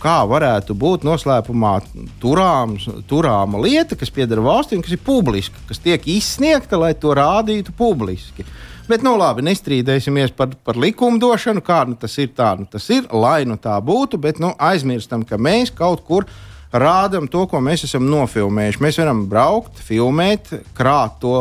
kā 0.00 0.16
varētu 0.28 0.74
būt 0.78 1.04
noslēpumā 1.06 1.74
turāms, 2.22 2.88
turāma 3.10 3.60
lieta, 3.62 3.98
kas 3.98 4.12
pieder 4.14 4.42
valstī 4.44 4.78
un 4.78 4.84
kas 4.86 4.96
ir 4.96 5.02
publiska, 5.04 5.60
kas 5.68 5.82
tiek 5.82 6.06
izsniegta, 6.08 6.80
lai 6.80 6.94
to 6.98 7.14
rādītu 7.16 7.74
publiski. 7.76 8.46
Bet, 8.90 9.04
nu, 9.06 9.12
labi, 9.20 9.44
nestrīdēsimies 9.46 10.32
par, 10.34 10.56
par 10.66 10.78
likumdošanu, 10.80 11.62
kā 11.62 11.84
nu, 11.86 11.94
tas 12.00 12.16
ir, 12.18 12.32
tā 12.34 12.56
nu, 12.58 12.66
tas 12.70 12.88
ir, 12.90 13.06
lai 13.14 13.44
nu 13.46 13.54
tā 13.60 13.76
būtu, 13.78 14.18
bet 14.18 14.40
nu, 14.42 14.50
aizmirstam, 14.58 15.22
ka 15.22 15.38
mēs 15.38 15.70
kaut 15.76 16.02
kur 16.08 16.26
rādām 16.72 17.26
to, 17.30 17.44
ko 17.50 17.60
mēs 17.64 17.84
esam 17.88 18.06
nofilmējuši. 18.10 18.82
Mēs 18.84 18.98
varam 19.00 19.24
braukt, 19.30 19.80
filmēt, 19.82 20.52
krāt 20.76 21.18
to 21.22 21.34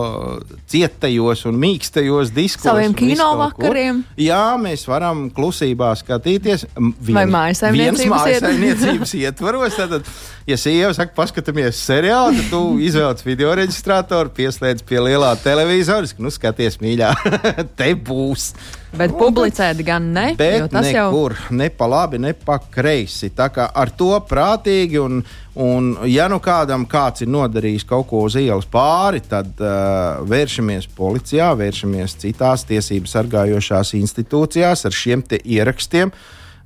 cietajos 0.70 1.46
un 1.50 1.60
mīkstajos 1.62 2.34
diskos. 2.34 2.70
Saviem 2.70 2.96
kino 2.98 3.30
vakariem. 3.40 4.04
Jā, 4.20 4.58
mēs 4.62 4.88
varam 4.90 5.28
klusībā 5.34 5.92
skatīties. 6.00 6.66
Vien, 6.76 7.16
Vai 7.20 7.28
mājasaimniecības 7.30 9.16
ietvaros. 9.24 9.78
Tad, 9.80 10.10
ja 10.50 10.58
sieva 10.60 10.92
saka, 10.98 11.14
paskatāmies 11.18 11.78
seriālu, 11.86 12.34
tad 12.40 12.52
tu 12.54 12.64
izvēlies 12.82 13.26
video 13.28 13.54
reģistrātoru, 13.60 14.34
pieslēdz 14.38 14.86
pie 14.90 15.02
lielā 15.06 15.32
televizora, 15.44 16.10
nu 16.18 16.34
skaties, 16.34 16.80
mīļā, 16.82 17.14
te 17.80 17.94
būs. 17.94 18.52
Bet 18.98 19.14
publicēt 19.14 19.84
gan 19.86 20.08
ne. 20.16 20.32
Bet 20.38 20.72
tas 20.74 20.88
nekur, 20.88 21.36
jau 21.38 21.58
ne 21.60 21.70
pa 21.70 21.86
labi, 21.90 22.18
ne 22.22 22.34
pa 22.34 22.58
kreisi. 22.74 23.30
Tā 23.38 23.52
kā 23.54 23.68
ar 23.70 23.92
to 23.94 24.16
prātīgi, 24.26 24.98
un, 25.02 25.19
un 25.60 25.94
ja 26.10 26.28
nu 26.32 26.40
kādam 26.44 26.86
kāds 26.90 27.26
ir 27.26 27.32
nodarījis 27.34 27.88
kaut 27.90 28.10
ko 28.10 28.24
uz 28.28 28.38
ielas 28.40 28.68
pāri, 28.70 29.22
tad 29.26 29.62
uh, 29.62 30.20
vēršamies 30.30 30.90
policijā, 30.98 31.52
vēršamies 31.60 32.20
citās 32.24 32.68
tiesību 32.70 33.10
sargājošās 33.10 33.96
institūcijās 34.00 34.86
ar 34.86 34.96
šiem 34.96 35.26
ierakstiem. 35.40 36.14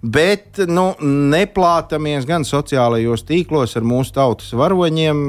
Bet 0.03 0.59
nu, 0.67 0.89
neplātamies 1.31 2.25
gan 2.27 2.43
sociālajos 2.43 3.23
tīklos 3.23 3.77
ar 3.79 3.85
mūsu 3.87 4.11
tautas 4.17 4.49
varoņiem, 4.51 5.21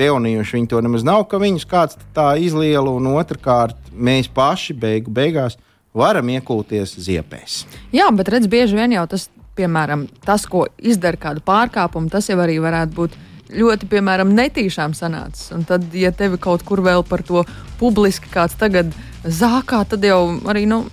pelnījuši. 0.00 0.56
Viņi 0.58 0.70
to 0.70 0.80
nemaz 0.84 1.04
nav, 1.06 1.26
ka 1.30 1.40
viņus 1.42 1.66
kāds 1.70 1.98
tā 2.16 2.32
izliela, 2.40 2.92
un 2.92 3.10
otrkārt, 3.14 3.90
mēs 3.90 4.30
paši 4.32 4.76
beigu 4.78 5.12
beigās 5.14 5.58
varam 5.96 6.30
iekūties 6.30 6.96
ziepēs. 7.02 7.64
Jā, 7.94 8.08
bet 8.14 8.30
redz, 8.32 8.48
bieži 8.50 8.78
vien 8.78 8.94
jau 8.94 9.06
tas, 9.10 9.28
piemēram, 9.60 10.06
tas, 10.24 10.46
ko 10.48 10.66
izdara 10.80 11.20
kādu 11.20 11.44
pārkāpumu, 11.46 12.10
tas 12.12 12.30
jau 12.30 12.38
arī 12.40 12.58
varētu 12.62 12.96
būt 12.96 13.18
ļoti, 13.60 13.88
piemēram, 13.90 14.32
netīšām 14.36 14.94
sanācis. 14.96 15.50
Un 15.56 15.66
tad, 15.68 15.86
ja 15.96 16.12
tevi 16.16 16.40
kaut 16.40 16.64
kur 16.66 16.82
vēl 16.86 17.04
par 17.06 17.24
to 17.26 17.44
publiski 17.80 18.30
kāds 18.32 18.56
tagad 18.58 18.92
zākā, 19.24 19.84
tad 19.90 20.04
jau 20.06 20.22
arī, 20.50 20.66
nu, 20.70 20.84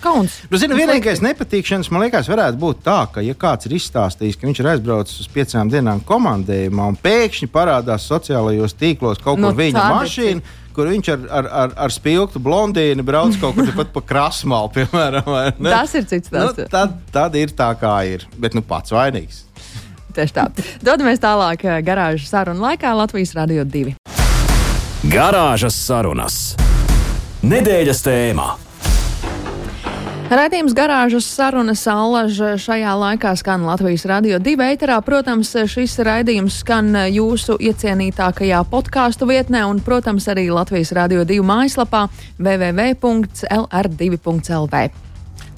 kauns. 0.00 0.40
Nu, 0.50 0.60
zinu, 0.60 0.76
vienīgais 0.78 1.22
nepatīkšanas, 1.24 1.90
man 1.92 2.04
liekas, 2.04 2.28
varētu 2.30 2.60
būt 2.60 2.82
tā, 2.86 2.98
ka, 3.14 3.24
ja 3.24 3.36
kāds 3.38 3.68
ir 3.68 3.76
izstāstījis, 3.78 4.38
ka 4.38 4.48
viņš 4.48 4.62
ir 4.62 4.70
aizbraucis 4.74 5.24
uz 5.24 5.30
piecām 5.32 5.72
dienām 5.72 6.02
komandējumā 6.06 6.88
un 6.92 6.98
pēkšņi 7.00 7.50
parādās 7.52 8.08
sociālajos 8.10 8.76
tīklos 8.80 9.22
kaut 9.24 9.40
kur 9.40 9.56
viņa 9.56 9.86
mašīna 9.94 10.58
kur 10.76 10.90
viņš 10.90 11.10
ar, 11.14 11.26
ar, 11.40 11.50
ar, 11.64 11.74
ar 11.86 11.94
spilgtu 11.94 12.42
blondīnu 12.42 13.04
brauc 13.06 13.36
kaut 13.42 13.58
kur 13.58 13.72
pat 13.76 13.92
pa 13.94 14.04
krasmalu, 14.12 14.72
piemēram. 14.78 15.30
Tas 15.66 15.94
ir 15.98 16.08
cits 16.10 16.30
stāsts. 16.30 16.64
Nu, 16.64 16.70
tad, 16.72 16.96
tad 17.14 17.36
ir 17.38 17.54
tā, 17.56 17.72
kā 17.80 17.94
ir. 18.08 18.26
Bet 18.40 18.56
nu 18.58 18.64
pats 18.66 18.94
vainīgs. 18.94 19.44
Tieši 20.14 20.34
tā. 20.34 20.48
Dodamies 20.82 21.22
tālāk 21.22 21.64
eh, 21.66 21.78
garāžas 21.86 22.30
sarunu 22.32 22.64
laikā 22.64 22.94
Latvijas 22.98 23.34
Radio 23.38 23.64
2. 23.64 23.94
Garāžas 25.10 25.78
sarunas. 25.86 26.40
Nedēļas 27.46 28.02
tēmā. 28.04 28.48
Radījums 30.30 30.70
garāžas 30.78 31.26
sarunas 31.26 31.80
allaža 31.90 32.52
šajā 32.54 32.92
laikā 32.94 33.32
skan 33.34 33.64
Latvijas 33.66 34.04
radio 34.06 34.38
divi 34.38 34.62
ēterā. 34.62 35.00
Protams, 35.02 35.50
šis 35.72 35.98
raidījums 36.06 36.60
skan 36.62 36.94
jūsu 37.10 37.56
iecienītākajā 37.58 38.60
podkāstu 38.70 39.26
vietnē 39.26 39.64
un, 39.66 39.82
protams, 39.82 40.28
arī 40.30 40.46
Latvijas 40.54 40.94
radio 40.94 41.26
divu 41.26 41.42
mājaslapā 41.48 42.06
www.lr2.lv. 42.38 42.94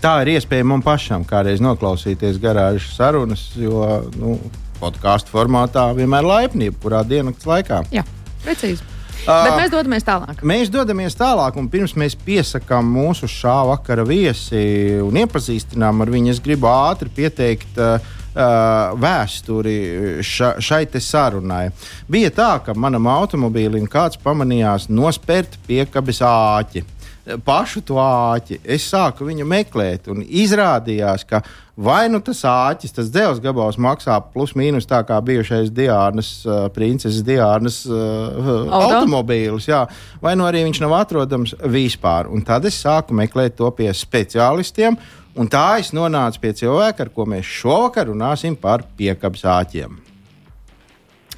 Tā 0.00 0.14
ir 0.24 0.28
iespēja 0.38 0.64
man 0.72 0.80
pašam 0.80 1.20
kādreiz 1.28 1.60
noklausīties 1.60 2.40
garāžas 2.40 2.96
sarunas, 2.96 3.52
jo 3.60 4.08
nu, 4.16 4.40
podkāstu 4.80 5.36
formātā 5.36 5.92
vienmēr 6.00 6.24
laipnība, 6.24 6.80
kurā 6.80 7.04
diennakts 7.04 7.44
laikā. 7.44 7.84
Jā, 7.92 8.08
precīzi. 8.40 8.91
Bet 9.26 9.54
mēs 9.54 9.70
dodamies 9.70 10.06
tālāk. 10.06 10.40
Mēs 10.46 10.70
dodamies 10.72 11.14
tālāk, 11.18 11.58
un 11.60 11.68
pirms 11.70 11.94
mēs 11.98 12.16
piesakām 12.18 12.88
mūsu 12.90 13.28
šā 13.30 13.60
vakara 13.68 14.06
viesi 14.06 14.98
un 15.02 15.20
iepazīstinām 15.22 16.02
ar 16.02 16.10
viņu, 16.10 16.32
es 16.34 16.42
gribu 16.42 16.70
ātri 16.72 17.12
pieteikt. 17.20 17.78
Uh, 17.78 18.18
Uh, 18.32 18.94
vēsturi 18.96 20.22
ša, 20.24 20.54
šai 20.64 20.86
sarunai. 21.04 21.66
Bija 22.08 22.30
tā, 22.32 22.46
ka 22.64 22.72
manam 22.72 23.04
automobīlim 23.12 23.84
kāds 23.92 24.16
pamanījās 24.24 24.86
nospērt 24.88 25.58
piekabes 25.66 26.22
āķi. 26.24 26.80
Pašu 27.22 27.84
to 27.86 28.00
āķi. 28.02 28.58
Es 28.64 28.88
sāku 28.90 29.28
viņu 29.28 29.46
meklēt, 29.46 30.08
un 30.10 30.24
izrādījās, 30.26 31.22
ka 31.28 31.42
Vai 31.72 32.04
nu 32.12 32.18
tas 32.20 32.42
āķis, 32.44 32.92
tas 32.92 33.08
dēls 33.08 33.38
gabals 33.40 33.78
maksā 33.80 34.18
plus 34.34 34.52
mīnus 34.52 34.84
tā 34.84 34.98
kā 35.08 35.16
bijušais 35.24 35.70
Diānas, 35.72 36.42
uh, 36.44 36.66
princeses 36.74 37.24
Diānas 37.24 37.78
uh, 37.88 38.68
automobīlis, 38.76 39.70
jā. 39.70 39.86
vai 40.20 40.34
nu 40.36 40.44
arī 40.44 40.66
viņš 40.66 40.82
nav 40.84 40.98
atrodams 40.98 41.56
vispār. 41.64 42.28
Un 42.28 42.44
tad 42.44 42.68
es 42.68 42.76
sāku 42.76 43.16
meklēt 43.16 43.56
to 43.56 43.70
pie 43.72 43.88
speciālistiem, 43.88 45.00
un 45.32 45.48
tā 45.48 45.80
es 45.80 45.94
nonācu 45.96 46.44
pie 46.44 46.52
cilvēka, 46.60 47.06
ar 47.06 47.14
ko 47.16 47.24
mēs 47.32 47.48
šovakar 47.48 48.12
runāsim 48.12 48.52
par 48.52 48.84
piekabes 48.98 49.48
āķiem. 49.48 49.96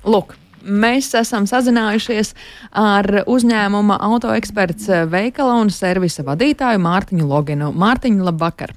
Lūk. 0.03 0.35
Mēs 0.65 1.11
esam 1.19 1.45
sazinājušies 1.49 2.33
ar 2.81 3.25
uzņēmuma 3.29 3.99
autoeksperts 4.09 4.89
veikala 5.13 5.59
un 5.61 5.71
servisa 5.75 6.25
vadītāju 6.27 6.81
Mārtiņu 6.85 7.29
Loginu. 7.29 7.71
Mārtiņu, 7.77 8.25
labvakar! 8.31 8.75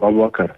Labvakar! 0.00 0.56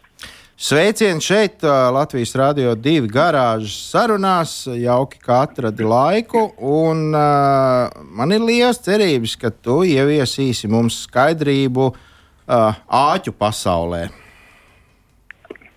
Sveiciens 0.57 1.21
šeit, 1.21 1.61
Latvijas 1.93 2.31
Rādio 2.33 2.73
2 2.81 3.11
garāžas 3.13 3.77
sarunās. 3.91 4.63
Jauki, 4.73 5.21
ka 5.21 5.43
atradi 5.45 5.85
laiku. 5.85 6.47
Un, 6.57 7.11
uh, 7.13 7.93
man 8.17 8.33
ir 8.33 8.41
liels 8.41 8.81
cerības, 8.81 9.37
ka 9.37 9.53
tu 9.53 9.83
ieviesīsi 9.85 10.71
mums 10.73 11.03
skaidrību 11.05 11.91
uh, 11.93 12.73
āķu 12.89 13.37
pasaulē 13.37 14.07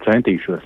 centīšos. 0.10 0.65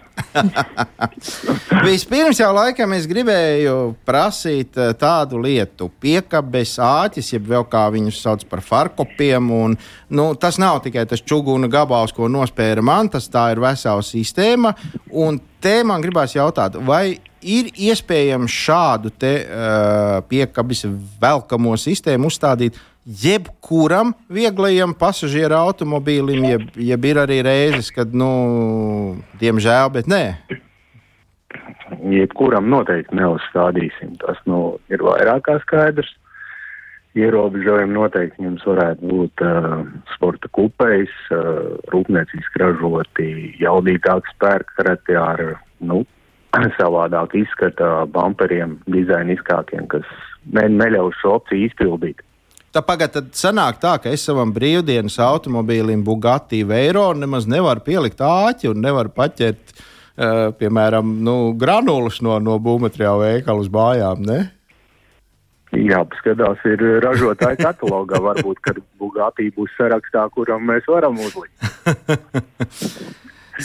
Vispirms 1.87 2.39
jau 2.39 2.49
laikam 2.55 2.95
es 2.95 3.07
gribēju 3.09 3.75
prasīt 4.07 4.79
eh, 4.79 4.93
tādu 4.99 5.41
lietu, 5.43 5.89
piekabes 6.03 6.77
āķis, 6.83 7.33
jeb 7.35 7.49
vēl 7.51 7.67
kā 7.71 7.85
viņus 7.93 8.21
sauc 8.23 8.45
par 8.49 8.63
farkopiem. 8.65 9.51
Un, 9.53 9.77
nu, 10.13 10.29
tas 10.39 10.59
nav 10.61 10.81
tikai 10.85 11.05
tas 11.09 11.23
čūguna 11.23 11.69
gabals, 11.71 12.15
ko 12.15 12.31
nospēra 12.31 12.85
man, 12.85 13.11
tas 13.13 13.29
tā 13.31 13.49
ir 13.53 13.61
vesela 13.63 14.05
sistēma. 14.05 14.73
Un 15.11 15.41
te 15.63 15.79
man 15.87 16.03
gribās 16.03 16.35
jautāt, 16.37 16.79
vai 16.87 17.19
ir 17.43 17.69
iespējams 17.75 18.55
šādu 18.65 19.11
te, 19.19 19.33
uh, 19.43 20.17
piekabes 20.29 20.85
velkamo 21.21 21.75
sistēmu 21.79 22.31
uzstādīt 22.31 22.79
jebkuram 23.05 24.13
vieglajam 24.31 24.93
pasažieru 24.95 25.57
automobīlim, 25.59 26.45
jeb, 26.47 26.67
jeb 26.91 27.05
ir 27.05 27.19
arī 27.23 27.41
reizes, 27.45 27.91
kad, 27.91 28.13
nu, 28.15 29.19
diemžēl, 29.41 29.91
bet 29.93 30.09
nē. 30.11 30.23
Jebkuram 32.13 32.69
noteikti 32.71 33.15
neuzstādīsim. 33.19 34.17
Tas 34.23 34.39
nu, 34.49 34.79
ir 34.91 35.03
vairāk 35.03 35.45
kā 35.47 35.59
skaidrs. 35.65 36.09
Ierobežojumi 37.13 37.93
noteikti 37.93 38.41
jums 38.41 38.63
varētu 38.65 39.05
būt 39.05 39.43
uh, 39.45 39.83
sporta 40.15 40.49
kupejas, 40.57 41.13
uh, 41.29 41.75
rūpnieciski 41.93 42.57
ražoti, 42.57 43.27
jaudītāki 43.61 44.33
spērkrati 44.33 45.19
ar 45.21 45.43
nu, 45.85 46.01
savādāk 46.79 47.35
izskata 47.37 48.07
bumperiem, 48.09 48.79
dizaina 48.89 49.37
izkāpiem, 49.37 49.85
kas 49.93 50.09
ne, 50.57 50.65
neļauj 50.73 51.13
šo 51.19 51.35
opciju 51.37 51.69
izpildīt. 51.69 52.25
Tā 52.73 52.81
pagaidi, 52.81 53.19
tad 53.19 53.35
sanāk 53.37 53.77
tā, 53.77 53.91
ka 54.01 54.09
es 54.09 54.23
savam 54.25 54.49
brīvdienas 54.53 55.19
automobīlim 55.21 56.01
Bugatti 56.05 56.63
Veyron 56.65 57.19
nemaz 57.21 57.45
nevaru 57.45 57.83
pielikt 57.85 58.23
āķi 58.25 58.71
un 58.71 58.81
nevaru 58.81 59.11
paķert, 59.13 59.75
uh, 59.77 60.49
piemēram, 60.57 61.11
nu, 61.21 61.35
granulas 61.59 62.17
no, 62.25 62.39
no 62.41 62.57
būvmateriāla 62.57 63.27
veikala 63.27 63.61
uz 63.61 63.69
mājām. 63.73 64.25
Ne? 64.25 64.39
Jā, 65.73 66.01
skatās, 66.17 66.61
ir 66.69 66.81
ražotāja 67.05 67.57
katalogā. 67.61 68.17
Varbūt, 68.21 68.61
kad 68.65 68.81
Bugatti 69.01 69.51
būs 69.53 69.73
sarakstā, 69.77 70.25
kuram 70.33 70.65
mēs 70.69 70.89
varam 70.89 71.17
uzlikt. 71.21 71.53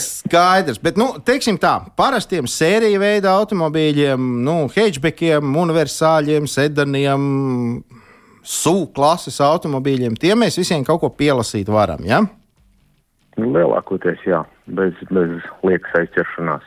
Skaidrs, 0.04 0.76
bet, 0.84 1.00
nu, 1.00 1.14
teiksim 1.24 1.56
tā, 1.60 1.78
parastiem 1.96 2.44
sēriju 2.44 3.00
veida 3.00 3.32
automobīļiem, 3.40 4.20
nu, 4.44 4.58
hatchbackiem, 4.74 5.56
universāļiem, 5.64 6.48
sedaniem, 6.48 7.24
SUV 8.48 8.88
klases 8.96 9.42
automobīļiem, 9.44 10.16
tiem 10.16 10.40
mēs 10.44 10.56
visiem 10.60 10.84
kaut 10.86 11.02
ko 11.02 11.10
pielasīt 11.12 11.68
varam. 11.68 12.00
Ja? 12.08 12.22
Nu, 13.36 13.50
lielākoties 13.52 14.24
jā, 14.26 14.40
bez, 14.78 14.96
bez 15.12 15.34
liekas 15.66 16.00
aizķeršanās. 16.00 16.64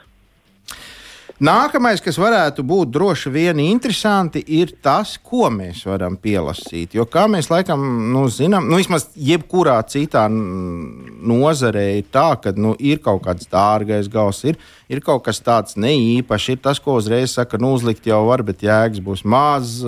Nākamais, 1.42 1.98
kas 2.06 2.20
varētu 2.22 2.62
būt 2.70 2.92
droši 2.94 3.32
vien 3.34 3.58
interesanti, 3.64 4.44
ir 4.60 4.76
tas, 4.86 5.16
ko 5.18 5.48
mēs 5.50 5.80
varam 5.90 6.14
pielasīt. 6.22 6.94
Jo, 6.94 7.08
kā 7.10 7.24
mēs 7.26 7.48
laikam 7.50 7.82
nu, 8.14 8.28
zinām, 8.30 8.68
nu, 8.70 8.78
vismaz 8.78 9.08
jebkurā 9.18 9.80
citā 9.90 10.28
nozarē 10.30 11.88
ir 11.98 12.12
tā, 12.14 12.28
ka 12.44 12.54
nu, 12.54 12.76
ir 12.78 13.02
kaut 13.02 13.24
kāds 13.26 13.50
dārgais 13.50 14.06
gals, 14.14 14.44
ir, 14.46 14.60
ir 14.86 15.02
kaut 15.02 15.24
kas 15.26 15.42
tāds 15.42 15.80
neīpašs, 15.82 16.52
ir 16.54 16.60
tas, 16.62 16.78
ko 16.78 17.00
uzreiz 17.00 17.34
saka, 17.34 17.58
nu, 17.58 17.72
uzlikt 17.74 18.06
jau 18.06 18.20
var, 18.28 18.44
bet 18.46 18.62
jēgas 18.62 19.02
būs 19.02 19.26
maz, 19.26 19.80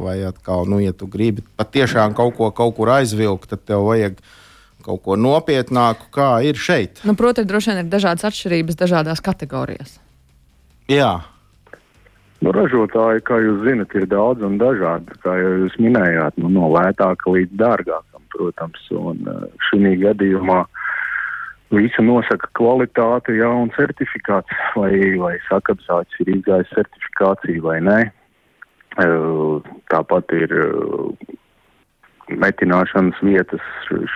vai 0.00 0.22
atkal, 0.30 0.64
nu, 0.64 0.78
ja 0.80 0.96
tu 0.96 1.04
gribi 1.04 1.44
patiešām 1.60 2.16
kaut 2.16 2.38
ko 2.38 2.48
kaut 2.48 2.78
kur 2.78 2.94
aizvilkt, 2.94 3.50
tad 3.52 3.66
tev 3.68 3.84
vajag 3.90 4.16
kaut 4.88 5.04
ko 5.04 5.20
nopietnāku, 5.20 6.08
kā 6.16 6.30
ir 6.48 6.56
šeit. 6.56 7.04
Nu, 7.04 7.12
Protams, 7.12 7.50
droši 7.52 7.74
vien 7.74 7.84
ir 7.84 7.92
dažādas 7.92 8.24
atšķirības 8.32 8.80
dažādās 8.80 9.20
kategorijās. 9.24 9.98
Jā. 10.90 11.12
Nu, 12.44 12.52
ražotāji, 12.52 13.22
kā 13.24 13.38
jūs 13.40 13.62
zinat, 13.64 13.94
ir 13.96 14.04
daudz 14.10 14.44
un 14.44 14.58
dažādi. 14.60 15.14
Kā 15.24 15.36
jau 15.40 15.52
jūs 15.62 15.76
minējāt, 15.80 16.36
nu, 16.42 16.50
no 16.52 16.68
lētāka 16.74 17.32
līdz 17.32 17.56
dārgākam, 17.60 18.24
protams. 18.34 18.82
Un 18.92 19.22
eh, 19.30 19.46
šī 19.70 19.94
gadījumā 20.02 20.58
visu 21.74 22.04
nosaka 22.04 22.50
kvalitāte, 22.58 23.38
jā, 23.38 23.48
un 23.48 23.72
certifikāts, 23.78 24.52
vai, 24.76 24.92
vai 25.22 25.38
sakapsācis 25.48 26.20
ir 26.20 26.34
izgājis 26.36 26.76
certifikāciju 26.76 27.64
vai 27.64 27.78
nē. 27.86 27.98
Eh, 29.00 29.72
tāpat 29.94 30.36
ir 30.36 30.52
eh, 30.52 31.34
metināšanas 32.28 33.24
vietas, 33.24 33.64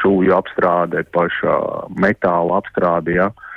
šūju 0.03 0.37
apstrāde, 0.37 1.07
pašā 1.17 1.61
metāla 1.97 2.61
apstrāde, 2.61 3.17
jā. 3.17 3.33
Ja 3.33 3.48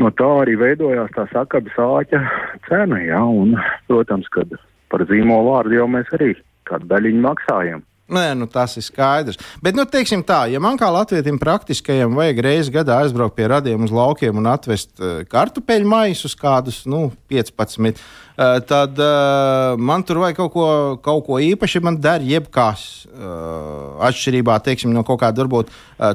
no 0.00 0.10
tā 0.18 0.28
arī 0.42 0.56
veidojās 0.60 1.12
tā 1.16 1.26
sakabas 1.32 1.78
āķa 1.80 2.20
cena. 2.68 3.00
Ja? 3.04 3.22
Un, 3.24 3.56
protams, 3.90 4.28
ka 4.34 4.46
par 4.92 5.06
zīmolu 5.10 5.52
vārdu 5.52 5.78
jau 5.78 5.88
mēs 5.90 6.10
arī 6.18 6.34
kādu 6.68 6.88
daļiņu 6.92 7.24
maksājam. 7.24 7.84
Nē, 8.04 8.34
nu 8.36 8.44
tas 8.44 8.74
ir 8.76 8.84
skaidrs. 8.84 9.38
Bet, 9.64 9.72
nu, 9.78 9.86
teiksim 9.88 10.20
tā, 10.28 10.42
ja 10.52 10.60
man 10.60 10.76
kā 10.76 10.90
latvietim 10.92 11.38
praktiskajam 11.40 12.12
vajag 12.18 12.42
reizi 12.44 12.72
gadā 12.74 12.98
aizbraukt 13.00 13.32
pie 13.38 13.46
radiem 13.48 13.86
uz 13.86 13.94
laukiem 13.96 14.36
un 14.42 14.48
atvest 14.52 14.90
uh, 15.00 15.22
kartupeļu 15.30 15.88
maisus, 15.88 16.34
kādus, 16.36 16.82
nu, 16.84 17.06
15, 17.32 17.80
uh, 17.80 17.94
eh, 18.36 18.58
tad 18.68 19.00
uh, 19.00 19.80
man 19.80 20.04
tur 20.04 20.20
vajag 20.20 20.36
kaut 20.42 20.52
ko, 20.52 20.66
kaut 21.06 21.24
ko 21.24 21.38
īpaši, 21.40 21.80
man 21.84 21.96
der 22.00 22.24
jebkas. 22.24 22.84
Atšķirībā, 23.14 24.56
teiksim, 24.66 24.90
no 24.90 25.04
kaut 25.06 25.20
kāda 25.20 25.44
varbūt 25.44 25.68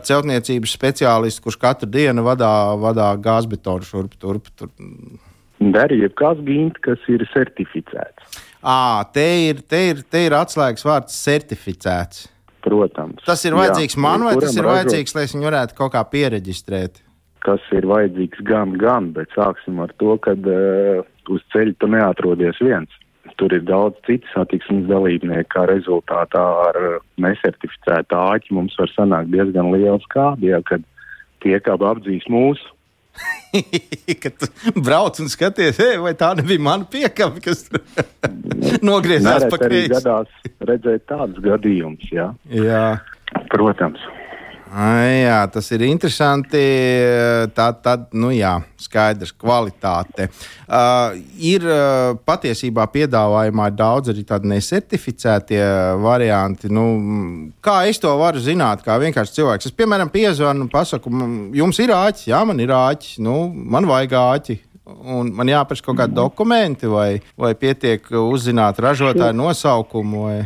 celtniecības 0.03 0.73
speciālista, 0.75 1.41
kurš 1.45 1.55
katru 1.61 1.87
dienu 1.87 2.25
vadā, 2.25 2.49
vadā 2.75 3.07
gāzbetonu 3.23 3.87
šurp 3.87 4.17
turp. 4.19 4.51
Tur. 4.59 4.67
Der 5.63 5.95
jebkas 5.95 6.43
gint, 6.43 6.77
kas 6.83 7.07
ir 7.07 7.23
certificēts. 7.31 8.43
À, 8.59 9.05
te, 9.13 9.25
ir, 9.47 9.61
te, 9.63 9.79
ir, 9.93 10.01
te 10.03 10.25
ir 10.27 10.35
atslēgas 10.35 10.83
vārds 10.83 11.15
certificēts. 11.23 12.27
Protams. 12.63 13.23
Tas 13.23 13.45
ir 13.47 13.55
vajadzīgs 13.55 13.95
jā, 13.95 14.01
man, 14.03 14.25
vai 14.27 14.33
tas 14.35 14.55
ir 14.57 14.65
ražot, 14.65 14.73
vajadzīgs, 14.75 15.15
lai 15.15 15.23
es 15.27 15.35
viņu 15.35 15.47
varētu 15.47 15.77
kaut 15.77 15.93
kā 15.93 16.01
pieregistrēt? 16.11 16.99
Tas 17.45 17.63
ir 17.71 17.87
vajadzīgs 17.87 18.41
gan, 18.47 18.73
gan, 18.81 19.13
bet 19.15 19.31
sāksim 19.31 19.79
ar 19.79 19.93
to, 20.01 20.17
ka 20.25 20.35
uh, 20.35 21.05
uz 21.31 21.45
ceļa 21.53 21.77
tu 21.79 21.87
neatrodies 21.93 22.59
viens. 22.59 22.97
Tur 23.39 23.53
ir 23.55 23.63
daudz 23.63 23.95
citu 24.03 24.27
satiksmes 24.33 24.89
dalībnieku, 24.89 25.47
kā 25.53 25.63
rezultātā 25.69 26.43
ar 26.65 26.79
nesertificētu 27.23 28.17
āķi 28.17 28.57
mums 28.57 28.75
var 28.81 28.91
sanākt 28.91 29.31
diezgan 29.31 29.71
liels 29.71 30.03
kādi, 30.11 30.49
ja, 30.51 30.59
kad 30.67 30.83
tie 31.45 31.55
kā 31.63 31.77
apdzīs 31.79 32.27
mūsu 32.27 32.73
kad 34.23 34.45
brauc 34.75 35.19
un 35.21 35.31
skaties, 35.31 35.79
ej, 35.83 35.97
vai 36.03 36.13
tā 36.17 36.31
nebija 36.37 36.63
mana 36.63 36.87
piekāpe, 36.89 37.41
kas 37.43 37.65
nogriezās 38.89 39.47
pa 39.49 39.61
kreisi. 39.61 39.93
Gadās 39.95 40.55
redzēt 40.69 41.07
tādus 41.09 41.41
gadījumus, 41.43 42.09
jā. 42.13 42.31
jā. 42.53 42.85
Protams. 43.53 44.01
Jā, 44.69 45.39
tas 45.49 45.65
ir 45.73 45.81
interesanti. 45.87 46.59
Tā 47.57 47.67
tad, 47.81 48.05
nu 48.13 48.29
jā, 48.29 48.51
skaidrs, 48.77 49.31
kvalitāte. 49.33 50.27
Uh, 50.69 51.17
ir 51.41 51.65
uh, 51.65 52.13
patiesībā 52.27 52.85
piedāvājumā 52.93 53.69
daudz 53.73 54.11
arī 54.13 54.21
tādi 54.29 54.51
nesertificētie 54.51 55.63
varianti. 56.03 56.69
Nu, 56.69 56.85
kā 57.65 57.81
es 57.89 57.97
to 58.01 58.13
varu 58.21 58.41
zināt, 58.43 58.85
kā 58.85 58.99
vienkārši 59.01 59.39
cilvēks? 59.39 59.71
Es, 59.71 59.75
piemēram, 59.75 60.11
piezvanu 60.13 60.67
un 60.67 60.71
pasaku, 60.71 61.13
jums 61.57 61.81
ir 61.81 61.95
āķis, 61.95 62.29
jā, 62.29 62.43
man 62.45 62.61
ir 62.61 62.75
āķis, 62.75 63.17
nu, 63.25 63.41
man 63.49 63.89
vajag 63.89 64.17
āķi. 64.21 64.59
Un 64.89 65.27
man 65.37 65.49
jāprasa 65.49 65.85
kaut 65.85 65.99
kādi 65.99 66.15
dokumenti, 66.17 66.87
vai, 66.89 67.19
vai 67.37 67.51
pietiek 67.57 68.07
uzzināt 68.21 68.81
ražotāju 68.81 69.37
nosaukumu. 69.37 70.23
Vai... 70.25 70.39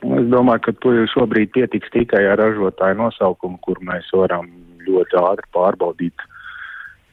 Es 0.00 0.28
domāju, 0.32 0.64
ka 0.64 0.92
jau 0.96 1.06
šobrīd 1.12 1.52
pietiks 1.52 1.92
tikai 1.92 2.24
ar 2.30 2.40
ražotāju 2.40 2.96
nosaukumu, 3.02 3.58
kur 3.64 3.80
mēs 3.84 4.08
varam 4.16 4.48
ļoti 4.86 5.18
ātri 5.20 5.50
pārbaudīt 5.52 6.24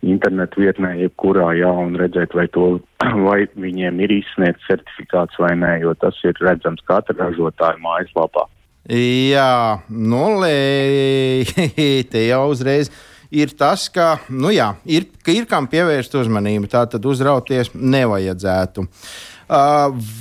internetu 0.08 0.62
vietnē, 0.62 0.94
jebkurā, 1.02 1.50
jā, 1.58 1.72
un 1.84 1.98
redzēt, 2.00 2.36
vai, 2.38 2.46
to, 2.54 2.78
vai 3.28 3.42
viņiem 3.60 4.00
ir 4.06 4.14
izsniegts 4.22 4.70
certifikāts 4.70 5.40
vai 5.42 5.52
nē, 5.60 5.74
jo 5.84 5.96
tas 6.00 6.16
ir 6.24 6.38
redzams 6.44 6.84
katra 6.88 7.18
ražotāja 7.20 7.82
mājaslapā. 7.84 8.48
Jā, 8.88 9.84
nu, 9.92 10.24
lē, 10.40 11.44
te 12.12 12.24
jau 12.30 12.44
uzreiz 12.54 12.94
ir 13.36 13.52
tas, 13.60 13.90
ka, 13.92 14.14
nu 14.32 14.54
jā, 14.56 14.72
ir, 14.88 15.10
ka 15.26 15.34
ir 15.36 15.48
kam 15.50 15.68
pievērst 15.68 16.16
uzmanību, 16.16 16.70
tā 16.72 16.86
tad 16.88 17.04
uzrauties 17.04 17.74
nevajadzētu. 17.76 18.88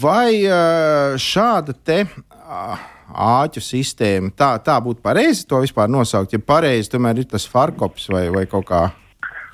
Vai 0.00 0.30
šāda 1.22 1.74
te 1.86 2.04
āķu 2.46 3.62
sistēma. 3.62 4.32
Tā, 4.36 4.56
tā 4.62 4.76
būtu 4.82 5.02
pareizi 5.04 5.46
to 5.48 5.60
vispār 5.64 5.90
nosaukt. 5.90 6.34
Ja 6.34 6.42
pareizi, 6.42 6.92
tomēr 6.94 7.22
ir 7.22 7.28
tas 7.30 7.46
farkops 7.50 8.10
vai, 8.12 8.26
vai 8.34 8.46
kaut 8.50 8.68
kā. 8.70 8.84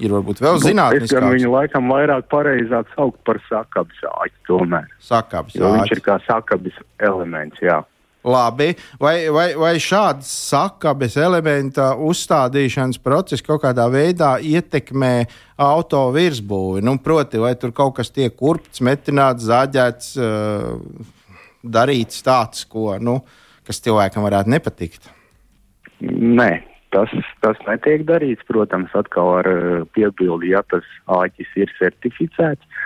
Ir 0.02 0.14
varbūt 0.14 0.40
vēl 0.42 0.56
nu, 0.56 0.64
zinātnīs. 0.64 1.12
Es 1.12 1.30
viņu 1.36 1.52
laikam 1.52 1.90
vairāk 1.92 2.26
pareizāk 2.32 2.88
saukt 2.96 3.20
par 3.28 3.38
sakabis 3.46 4.02
āķi 4.08 4.36
tomēr. 4.48 4.88
Sakabis 5.04 5.56
āķi. 5.58 5.72
Viņš 5.76 5.96
ir 5.96 6.04
kā 6.04 6.18
sakabis 6.26 6.78
elements, 6.98 7.60
jā. 7.62 7.82
Labi, 8.22 8.68
vai, 9.02 9.16
vai, 9.34 9.48
vai 9.58 9.72
šāds 9.82 10.28
sakabes 10.30 11.16
elementa 11.18 11.88
uzstādīšanas 11.98 13.00
process 13.02 13.42
kaut 13.42 13.64
kādā 13.64 13.88
veidā 13.90 14.36
ietekmē 14.38 15.26
auto 15.58 16.04
virsbūvi? 16.14 16.84
Nu, 16.86 16.94
proti, 17.02 17.42
vai 17.42 17.56
tur 17.58 17.74
kaut 17.74 17.96
kas 17.98 18.14
tiek 18.14 18.36
kurpts, 18.38 18.78
metināts, 18.86 19.48
zaģēts, 19.50 20.12
uh, 20.22 21.18
darīts 21.62 22.22
tāds, 22.26 22.66
ko, 22.68 22.96
nu, 22.98 23.20
kas 23.66 23.82
cilvēkam 23.84 24.26
varētu 24.26 24.52
nepatikt? 24.52 25.10
Nē, 26.02 26.50
tas, 26.94 27.12
tas 27.44 27.60
netiek 27.68 28.06
darīts. 28.08 28.46
Protams, 28.48 28.94
atkal 28.98 29.36
ar 29.40 29.50
eh, 29.50 29.84
piebildi, 29.94 30.52
ja 30.54 30.64
tas 30.70 30.86
āķis 31.06 31.54
ir 31.62 31.72
certificēts. 31.78 32.82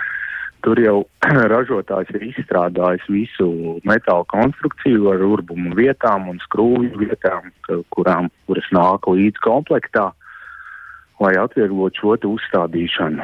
Tur 0.65 0.79
jau 0.81 0.97
ražotājs 1.53 2.11
ir 2.17 2.27
izstrādājis 2.31 3.05
visu 3.13 3.77
metāla 3.87 4.25
konstrukciju 4.33 5.11
ar 5.13 5.25
urbumu 5.25 5.75
vietām 5.77 6.29
un 6.31 6.41
skrūvju 6.45 7.03
vietām, 7.03 7.51
kurām, 7.95 8.31
kuras 8.49 8.69
nāk 8.75 9.09
līdz 9.09 9.41
komplektā, 9.45 10.09
lai 11.23 11.33
atvieglotu 11.41 12.01
šo 12.01 12.17
uzstādīšanu. 12.33 13.21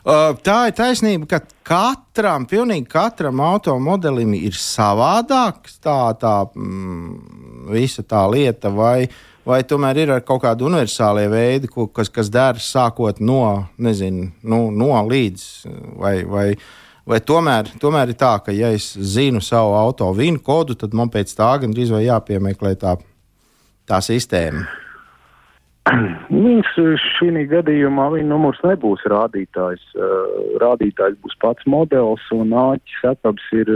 Uh, 0.00 0.30
tā 0.40 0.70
ir 0.70 0.76
taisnība, 0.78 1.26
ka 1.28 1.38
katram, 1.68 2.46
pilnīgi 2.48 2.86
katram 2.88 3.42
automodelim 3.44 4.32
ir 4.38 4.56
savādāks 4.56 5.76
tā, 5.84 5.96
tā 6.16 6.36
mm, 6.56 7.66
visa 7.68 8.00
tā 8.08 8.22
lieta, 8.32 8.72
vai, 8.72 9.10
vai 9.44 9.60
tomēr 9.68 10.00
ir 10.00 10.14
kaut 10.24 10.40
kādi 10.46 10.64
universālie 10.64 11.26
veidi, 11.28 11.68
ko, 11.68 11.84
kas, 11.92 12.08
kas 12.08 12.32
der 12.32 12.62
sākot 12.64 13.20
no, 13.20 13.42
nezinu, 13.76 14.30
nu, 14.40 14.62
no 14.72 14.96
līdz, 15.04 15.46
vai, 16.00 16.14
vai, 16.24 16.48
vai 17.04 17.20
tomēr, 17.20 17.74
tomēr 17.82 18.14
ir 18.14 18.20
tā, 18.24 18.38
ka 18.46 18.56
ja 18.56 18.72
es 18.72 18.94
zinu 18.96 19.44
savu 19.44 19.76
auto 19.76 20.08
vīnu 20.16 20.40
kodu, 20.40 20.80
tad 20.80 20.96
man 20.96 21.12
pēc 21.12 21.36
tā 21.36 21.52
gandrīz 21.60 21.92
vai 21.92 22.06
jāpiemeklē 22.06 22.72
tā, 22.80 22.96
tā 23.84 24.00
sistēma. 24.00 24.64
Viņš 26.30 26.74
šī 27.16 27.30
gadījumā 27.50 28.10
viņa 28.12 28.28
numurs 28.28 28.60
nebūs 28.62 29.02
rādītājs. 29.10 29.82
Rādītājs 30.60 31.16
būs 31.24 31.36
pats 31.42 31.66
modelis, 31.66 32.26
un 32.36 32.52
āķis 32.52 33.06
etaps 33.14 33.46
ir 33.56 33.70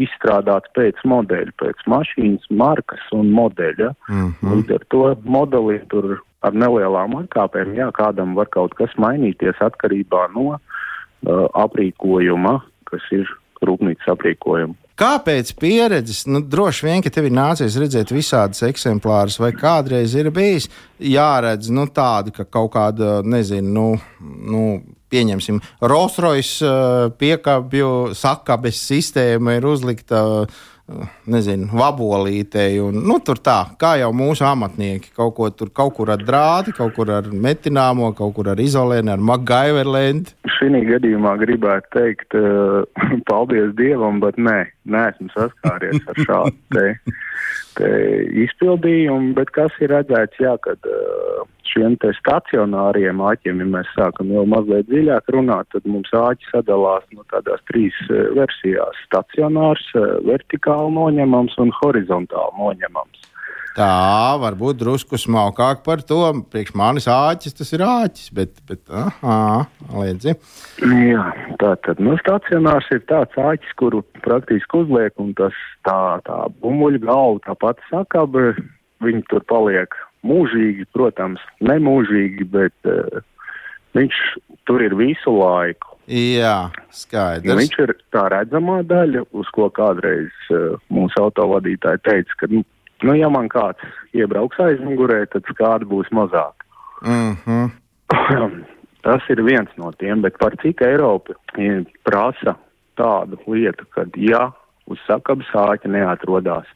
izstrādāts 0.00 0.72
pēc 0.74 1.02
modeļa, 1.04 1.52
pēc 1.60 1.84
mašīnas, 1.92 2.48
markas 2.50 3.04
un 3.12 3.30
modeļa. 3.36 3.92
Mm 4.08 4.32
-hmm. 4.32 4.54
Līdz 4.54 4.74
ar 4.78 4.86
to 4.88 5.02
modelim 5.24 5.84
tur 5.92 6.16
ar 6.40 6.54
nelielām 6.54 7.18
atkāpēm, 7.20 7.74
jā, 7.76 7.90
kādam 7.92 8.34
var 8.34 8.48
kaut 8.50 8.74
kas 8.74 8.92
mainīties 8.96 9.60
atkarībā 9.60 10.28
no 10.34 10.56
uh, 10.56 10.60
aprīkojuma, 11.52 12.60
kas 12.90 13.02
ir 13.10 13.28
rūpnīcas 13.64 14.12
aprīkojuma. 14.16 14.76
Kāpēc 14.96 15.50
pieredzes? 15.60 16.22
Nu, 16.24 16.40
droši 16.40 16.86
vien, 16.86 17.02
ka 17.04 17.12
tev 17.12 17.28
ir 17.28 17.34
nācies 17.36 17.76
redzēt 17.76 18.14
visādus 18.16 18.62
eksemplārus, 18.64 19.36
vai 19.42 19.50
kādreiz 19.52 20.14
ir 20.16 20.30
bijis 20.32 20.70
jāredz 20.96 21.68
nu, 21.68 21.84
tāda, 21.92 22.32
ka 22.32 22.46
kaut 22.48 22.72
kāda, 22.78 23.18
nezinu, 23.20 23.72
nu, 23.76 24.30
nu, 24.48 24.62
pieņemsim, 25.12 25.60
Rolls-Royce 25.84 26.64
uh, 26.64 27.10
piekāpju 27.20 27.90
sakabes 28.16 28.80
sistēma 28.88 29.58
ir 29.58 29.68
uzlikta. 29.68 30.24
Uh, 30.24 30.72
nezinu, 31.26 31.66
vabolītei. 31.74 32.78
Un, 32.82 33.00
nu, 33.06 33.18
tur 33.24 33.40
tā, 33.42 33.58
kā 33.80 33.96
jau 34.00 34.12
mūsu 34.16 34.46
amatnieki. 34.46 35.10
Kaut, 35.16 35.34
ko, 35.38 35.48
tur, 35.50 35.70
kaut 35.74 35.94
kur 35.98 36.12
ar 36.14 36.22
drāti, 36.22 36.74
kaut 36.76 36.94
kur 36.96 37.10
ar 37.18 37.28
metināmo, 37.30 38.12
kaut 38.16 38.36
kur 38.36 38.52
ar 38.52 38.62
izolēnu, 38.62 39.12
ar 39.16 39.24
magaiverlēnu. 39.32 40.36
Šī 40.56 40.70
gadījumā 40.86 41.34
gribētu 41.42 41.92
teikt, 41.98 42.38
uh, 42.38 42.86
paldies 43.30 43.74
Dievam, 43.78 44.22
bet 44.22 44.38
nē, 44.38 44.58
neesmu 44.88 45.28
saskāries 45.34 46.00
ar 46.06 46.22
šādu 46.22 46.54
te, 46.76 46.86
te 47.78 47.92
izpildījumu. 48.46 49.34
Bet 49.36 49.52
kas 49.56 49.74
ir 49.82 49.92
redzēts, 49.94 50.38
jā, 50.42 50.54
kad 50.64 50.90
uh, 50.90 51.44
šiem 51.76 51.96
stacionāriem 52.18 53.20
āķiem, 53.20 53.60
ja 53.60 53.68
mēs 53.76 53.92
sākam 53.96 54.32
jau 54.32 54.46
mazliet 54.48 54.88
dziļāk 54.88 55.30
runāt, 55.34 55.68
tad 55.74 55.86
mums 55.90 56.12
āķi 56.16 56.50
sadalās 56.54 57.04
no 57.12 57.20
nu, 57.20 57.28
tādās 57.32 57.62
trīs 57.70 57.96
uh, 58.08 58.32
versijās- 58.38 59.00
stacionārs, 59.08 59.84
uh, 59.94 60.18
vertikāli 60.26 60.94
noņemams 60.96 61.56
un 61.62 61.72
horizontāli 61.82 62.62
noņemams. 62.62 63.32
Tā 63.76 64.38
var 64.40 64.54
būt 64.56 64.78
drusku 64.80 65.18
smalkāk 65.20 65.82
par 65.84 66.00
to. 66.00 66.22
Priekš 66.48 66.72
manis 66.80 67.08
āķis 67.12 67.58
tas 67.58 67.72
ir 67.76 67.84
āķis, 67.84 68.30
bet, 68.32 68.54
bet 68.64 68.80
aha, 68.88 69.66
liedzi. 69.92 70.32
Jā, 70.80 71.26
tā 71.60 71.74
tad, 71.84 72.00
nu, 72.00 72.16
stacionārs 72.22 72.88
ir 72.96 73.04
tāds 73.10 73.36
āķis, 73.36 73.76
kuru 73.76 74.00
praktiski 74.24 74.80
uzliek, 74.80 75.12
un 75.20 75.34
tas 75.36 75.52
tā, 75.84 75.98
tā 76.24 76.38
bumbuļu 76.64 77.02
galva, 77.04 77.42
tā 77.44 77.58
pati 77.66 77.84
sakaba, 77.90 78.54
viņi 79.04 79.26
tur 79.28 79.44
paliek 79.44 79.92
mūžīgi, 80.26 80.86
protams, 80.94 81.42
nemūžīgi, 81.64 82.46
bet 82.52 82.90
uh, 82.90 83.22
viņš 83.96 84.22
tur 84.68 84.84
ir 84.84 84.96
visu 84.98 85.34
laiku. 85.38 85.94
Jā, 86.06 86.68
skaidrs. 86.94 87.48
Nu, 87.48 87.58
viņš 87.58 87.78
ir 87.82 87.94
tā 88.14 88.28
redzamā 88.30 88.82
daļa, 88.86 89.24
uz 89.34 89.48
ko 89.54 89.70
kādreiz 89.74 90.30
uh, 90.54 90.76
mūsu 90.92 91.18
autovadītāji 91.24 92.04
teica, 92.06 92.38
ka, 92.42 92.50
nu, 92.52 92.62
nu, 93.06 93.16
ja 93.18 93.30
man 93.32 93.50
kāds 93.52 93.82
iebrauks 94.14 94.60
aizmugurē, 94.62 95.24
tad 95.32 95.48
skādi 95.50 95.88
būs 95.90 96.12
mazāk. 96.14 96.66
Mm 97.02 97.36
-hmm. 97.44 97.70
Tas 99.06 99.22
ir 99.30 99.42
viens 99.46 99.70
no 99.78 99.92
tiem, 99.92 100.22
bet 100.22 100.38
par 100.38 100.56
cik 100.62 100.80
Eiropa 100.82 101.34
prasa 102.02 102.56
tādu 102.98 103.38
lietu, 103.46 103.86
ka 103.94 104.02
ja 104.16 104.50
uz 104.90 104.98
sakabas 105.06 105.50
āķa 105.54 105.90
neatrodās 105.94 106.66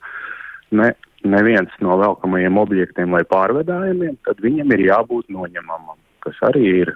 ne 0.71 0.93
neviens 1.27 1.73
no 1.85 1.99
velkamajiem 2.01 2.59
objektiem 2.61 3.17
vai 3.17 3.23
pārvedājumiem, 3.29 4.19
tad 4.27 4.41
viņam 4.45 4.75
ir 4.77 4.87
jābūt 4.89 5.31
noņemamam, 5.33 5.99
kas 6.25 6.39
arī 6.51 6.67
ir 6.83 6.93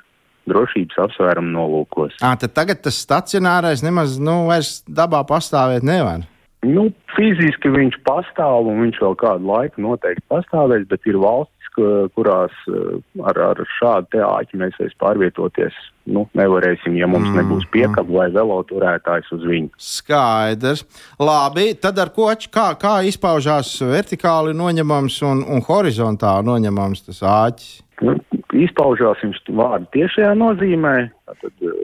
drošības 0.51 1.01
apsvērumu 1.07 1.53
nolūkos. 1.55 2.19
À, 2.25 2.35
tagad 2.37 2.83
tas 2.85 3.01
stacionārais 3.01 3.85
nemaz 3.85 4.19
nu, 4.21 4.45
vairs 4.51 4.83
dabā 4.89 5.23
pastāvēt 5.29 5.87
nevar. 5.87 6.27
Nu, 6.65 6.89
fiziski 7.13 7.69
viņš 7.73 7.99
pastāv 8.07 8.71
un 8.71 8.87
viņš 8.87 9.01
vēl 9.03 9.17
kādu 9.21 9.49
laiku 9.51 9.85
noteikti 9.85 10.25
pastāvēs, 10.33 10.87
bet 10.89 11.05
ir 11.09 11.21
valsts 11.21 11.63
kurās 11.75 12.55
eh, 12.71 12.97
ar, 13.25 13.41
ar 13.51 13.63
šādu 13.79 14.23
āķi 14.27 14.61
mēs 14.61 14.79
vairs 14.81 14.97
pārvietoties 15.03 15.77
nu, 16.15 16.27
nevarēsim, 16.37 16.97
ja 16.99 17.09
mums 17.11 17.31
mm. 17.31 17.39
nebūs 17.41 17.67
piekaba 17.73 18.19
vai 18.19 18.27
veloturētājs 18.35 19.31
uz 19.37 19.47
viņu. 19.49 19.73
Skaidrs. 19.81 20.85
Labi, 21.21 21.71
tad 21.81 21.99
ar 22.03 22.13
ko 22.15 22.29
kā, 22.53 22.69
kā 22.81 22.95
izpaužās 23.09 23.73
vertikāli 23.89 24.55
noņemams 24.57 25.21
un, 25.31 25.45
un 25.49 25.65
horizontāli 25.65 26.49
noņemams 26.51 27.07
tas 27.09 27.23
āķis? 27.35 27.71
Nu, 28.05 28.17
izpaužās 28.59 29.23
viņš 29.23 29.45
vārdu 29.55 29.89
tiešajā 29.95 30.33
nozīmē, 30.37 30.97
tad 31.31 31.65
uh, 31.65 31.77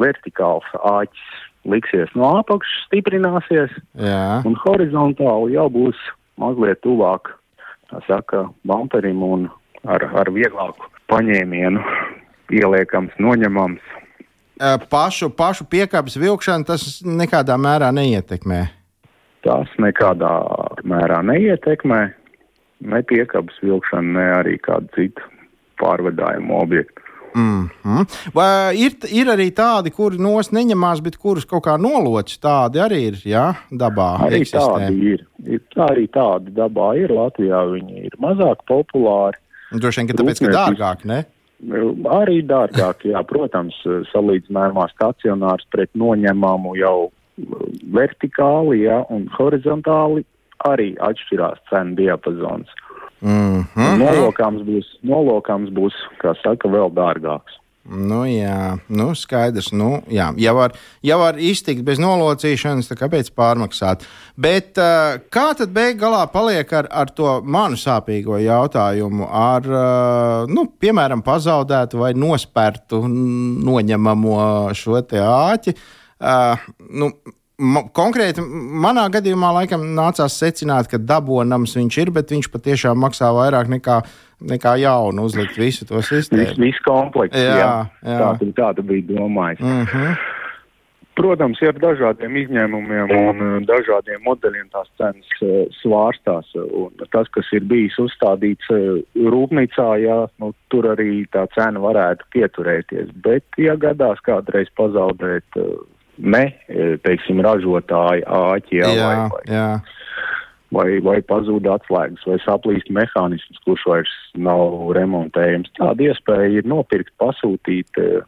vertikāls 0.00 0.66
āķis 0.82 1.38
liksies 1.70 2.10
no 2.18 2.32
apakšas, 2.40 2.88
stiprināsies, 2.88 3.74
Jā. 3.94 4.42
un 4.48 4.56
horizontāli 4.64 5.54
jau 5.54 5.68
būs 5.70 6.00
mazliet 6.42 6.82
tuvāk 6.82 7.30
saka, 8.06 8.46
bumperim 8.68 9.22
un 9.26 9.48
ar, 9.84 10.04
ar 10.22 10.30
vieglāku 10.32 10.88
paņēmienu 11.12 11.82
ieliekams, 12.52 13.14
noņemams. 13.22 13.82
Pašu, 14.92 15.32
pašu 15.34 15.66
piekāpes 15.70 16.16
vilkšanu 16.20 16.68
tas 16.68 16.84
nekādā 17.02 17.56
mērā 17.58 17.90
neietekmē. 17.94 18.62
Tas 19.42 19.70
nekādā 19.82 20.30
mērā 20.86 21.18
neietekmē 21.26 22.00
ne 22.92 23.00
piekāpes 23.08 23.58
vilkšanu, 23.62 24.14
ne 24.18 24.26
arī 24.38 24.58
kādu 24.62 24.90
citu 24.96 25.26
pārvadājumu 25.82 26.60
objektu. 26.62 27.01
Mm 27.34 27.68
-hmm. 27.84 28.06
Vai 28.34 28.76
ir, 28.76 28.92
ir 29.08 29.26
arī 29.26 29.50
tādi, 29.50 29.90
kuri 29.90 30.18
nos 30.18 30.50
neņemās, 30.52 31.00
bet 31.02 31.16
kurus 31.16 31.44
kaut 31.44 31.64
kā 31.66 31.76
nolocis? 31.80 32.38
Tādi 32.38 32.78
arī 32.78 33.00
ir 33.08 33.16
jā, 33.24 33.54
dabā. 33.70 34.18
Arī 34.26 34.40
eksistē. 34.42 34.58
tādi 34.58 35.12
ir. 35.12 35.26
ir. 35.46 35.60
Arī 35.76 36.06
tādi 36.08 36.50
dabā 36.52 36.96
ir 36.98 37.10
Latvijā. 37.10 37.64
Viņi 37.72 38.04
ir 38.04 38.14
mazāk 38.18 38.64
populāri. 38.68 39.38
Droši 39.72 40.00
vien, 40.00 40.08
ka 40.08 40.14
tāpēc, 40.14 40.38
ka 40.44 40.52
dārgāk, 40.52 41.04
ne? 41.04 41.24
Arī 42.10 42.42
dārgāk, 42.42 43.04
jā, 43.06 43.22
protams, 43.22 43.74
salīdzinājumā 44.12 44.88
stacionārs 44.90 45.64
pret 45.70 45.90
noņemamu 45.94 46.76
jau 46.76 47.12
vertikāli, 47.94 48.82
jā, 48.82 49.04
un 49.14 49.28
horizontāli 49.38 50.24
arī 50.68 50.92
atšķirās 51.02 51.62
cenu 51.70 51.96
diapazons. 51.98 52.68
Mm 53.22 53.64
-hmm. 53.74 53.98
Nolokāms 54.02 54.62
būs, 54.66 54.86
nolokāms 55.02 55.70
būs, 55.70 55.94
kā 56.18 56.34
saka, 56.42 56.68
vēl 56.68 56.90
dārgāks. 56.90 57.62
Nu, 57.82 58.20
jā, 58.30 58.78
nu, 58.94 59.08
skaidrs. 59.18 59.72
Nu, 59.74 60.04
jā. 60.06 60.28
Ja, 60.38 60.52
var, 60.54 60.76
ja 61.02 61.16
var 61.18 61.38
iztikt 61.42 61.82
bez 61.82 61.98
nolocīšanas, 61.98 62.86
tad 62.88 63.00
kāpēc 63.00 63.32
pārmaksāt? 63.34 64.06
Bet 64.38 64.78
uh, 64.78 65.18
kā 65.34 65.48
tad 65.58 65.74
beig 65.74 65.98
galā 65.98 66.22
paliek 66.30 66.72
ar, 66.78 66.86
ar 66.90 67.10
to 67.10 67.40
manu 67.42 67.74
sāpīgo 67.74 68.38
jautājumu, 68.38 69.26
ar, 69.26 69.66
uh, 69.66 70.46
nu, 70.46 70.68
piemēram, 70.78 71.24
pazaudētu 71.26 71.98
vai 71.98 72.12
nospērtu 72.14 73.02
noņemamo 73.66 74.38
šo 74.78 75.02
āķi? 75.02 75.74
Uh, 76.22 76.54
nu, 76.94 77.10
konkrēti, 77.94 78.42
manā 78.84 79.06
gadījumā 79.12 79.52
laikam 79.60 79.84
nācās 79.96 80.36
secināt, 80.40 80.90
ka 80.90 80.98
dabonams 80.98 81.76
viņš 81.78 81.98
ir, 82.02 82.12
bet 82.14 82.34
viņš 82.34 82.50
patiešām 82.52 83.00
maksā 83.02 83.30
vairāk 83.36 83.70
nekā, 83.72 84.02
nekā 84.52 84.76
jaunu 84.82 85.26
uzlikt 85.28 85.58
visu 85.60 85.86
to 85.88 86.02
sistēmu. 86.02 86.48
Viss 86.48 86.60
vis 86.60 86.84
komplekts, 86.86 87.38
jā, 87.38 87.56
jā. 87.58 87.72
jā. 88.02 88.20
Tā, 88.40 88.52
tā 88.60 88.70
tu 88.78 88.86
biji 88.86 89.08
domājis. 89.14 89.60
Uh 89.60 89.74
mhm. 89.82 89.90
-huh. 89.92 90.30
Protams, 91.12 91.58
ir 91.60 91.76
dažādiem 91.76 92.36
izņēmumiem 92.40 93.10
un 93.12 93.42
uh, 93.44 93.56
dažādiem 93.68 94.22
modeļiem 94.24 94.70
tās 94.72 94.88
cenas 94.96 95.42
uh, 95.44 95.68
svārstās. 95.82 96.48
Un 96.56 96.88
tas, 97.12 97.28
kas 97.28 97.50
ir 97.52 97.66
bijis 97.68 97.98
uzstādīts 98.00 98.70
uh, 98.72 99.02
rūpnīcā, 99.34 99.88
jā, 100.00 100.18
nu, 100.40 100.54
tur 100.72 100.88
arī 100.94 101.26
tā 101.28 101.44
cena 101.52 101.84
varētu 101.84 102.24
pieturēties. 102.32 103.12
Bet, 103.26 103.44
ja 103.60 103.76
gadās 103.76 104.24
kādreiz 104.24 104.72
pazaudēt 104.80 105.60
ne, 106.18 106.44
e, 106.68 106.94
teiksim, 107.04 107.42
ražotāji 107.44 108.24
āķi 108.26 108.80
jā, 108.80 108.92
jā, 108.96 109.06
vai, 109.06 109.16
vai, 109.32 109.42
jā. 109.48 109.66
vai, 110.76 110.86
vai 111.04 111.16
pazūd 111.28 111.68
atslēgas, 111.72 112.26
vai 112.28 112.38
saplīst 112.44 112.90
mehānisms, 112.94 113.62
kurš 113.66 113.86
vairs 113.90 114.14
nav 114.36 114.92
remontējams. 114.98 115.72
Tāda 115.78 116.10
iespēja 116.10 116.60
ir 116.60 116.68
nopirkt, 116.68 117.14
pasūtīt, 117.22 118.02
e, 118.02 118.22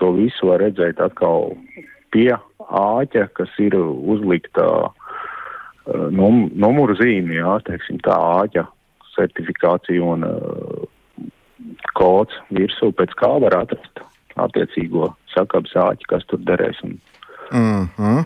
to 0.00 0.12
visu 0.16 0.50
var 0.50 0.64
redzēt 0.64 1.00
atkal 1.04 1.52
pie 2.14 2.32
āķa, 2.32 3.28
kas 3.36 3.54
ir 3.62 3.76
uzlikta 3.78 4.66
e, 4.80 4.90
num, 6.12 6.48
numuru 6.52 6.98
zīme, 7.00 7.40
jā, 7.40 7.56
teiksim, 7.68 8.02
tā 8.04 8.16
āķa 8.16 8.66
certifikācija 9.16 10.04
un 10.06 10.24
uh, 10.24 10.84
kods 11.98 12.36
virsū, 12.54 12.90
pēc 12.96 13.14
kā 13.20 13.30
var 13.44 13.58
atrast 13.62 14.02
attiecīgo 14.40 15.10
sakabs 15.34 15.74
āķi, 15.76 16.08
kas 16.10 16.26
tur 16.30 16.40
derēs 16.46 16.78
un 16.86 16.96
Mm 17.52 17.88
-hmm. 17.96 18.24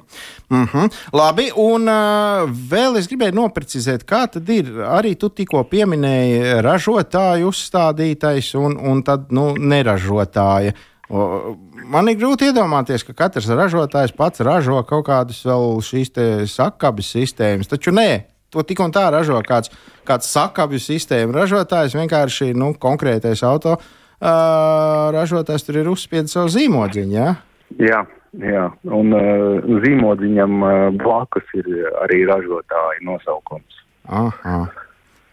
Mm 0.51 0.65
-hmm. 0.65 0.93
Labi, 1.13 1.51
un 1.57 1.83
uh, 1.89 2.51
vēl 2.71 2.99
es 2.99 3.09
gribēju 3.09 3.35
noprecizēt, 3.35 4.05
kā 4.05 4.27
tad 4.31 4.49
ir. 4.49 4.65
Arī 4.85 5.15
tu 5.17 5.29
tikko 5.29 5.65
pieminēji 5.65 6.61
ražotāju 6.63 7.49
uzstādītais 7.49 8.55
un, 8.59 8.77
un 8.77 9.03
tad 9.03 9.33
nu, 9.33 9.55
neražotāja. 9.57 10.73
O, 11.09 11.57
man 11.85 12.09
ir 12.09 12.17
grūti 12.17 12.49
iedomāties, 12.49 13.05
ka 13.05 13.13
katrs 13.13 13.49
ražotājs 13.49 14.15
pats 14.17 14.41
ražo 14.41 14.83
kaut 14.83 15.07
kādas 15.07 15.45
vēl 15.45 15.81
šīs 15.85 16.11
sakabes 16.55 17.11
sistēmas. 17.13 17.69
Taču 17.69 17.91
nē, 17.91 18.25
to 18.51 18.63
tik 18.63 18.81
un 18.81 18.93
tā 18.95 19.11
ražo 19.11 19.41
kāds, 19.47 19.71
kāds 20.07 20.31
sakabju 20.33 20.81
sistēmu 20.81 21.35
ražotājs. 21.37 21.97
Vienkārši 21.99 22.55
nu, 22.55 22.73
konkrētais 22.81 23.43
auto 23.43 23.77
uh, 23.77 25.13
ražotājs 25.15 25.67
tur 25.67 25.81
ir 25.83 25.91
uzspiedis 25.93 26.33
savu 26.33 26.49
zīmodziņu. 26.49 27.13
Ja? 27.13 27.35
Jā. 27.79 28.05
Jā, 28.43 28.65
un 28.91 29.15
uh, 29.15 29.75
zīmodziņam 29.85 30.55
uh, 30.63 30.73
blakus 30.99 31.47
ir 31.55 31.69
arī 32.03 32.25
ražotāja 32.27 33.05
nosaukums. 33.07 33.85
Aha. 34.11 34.65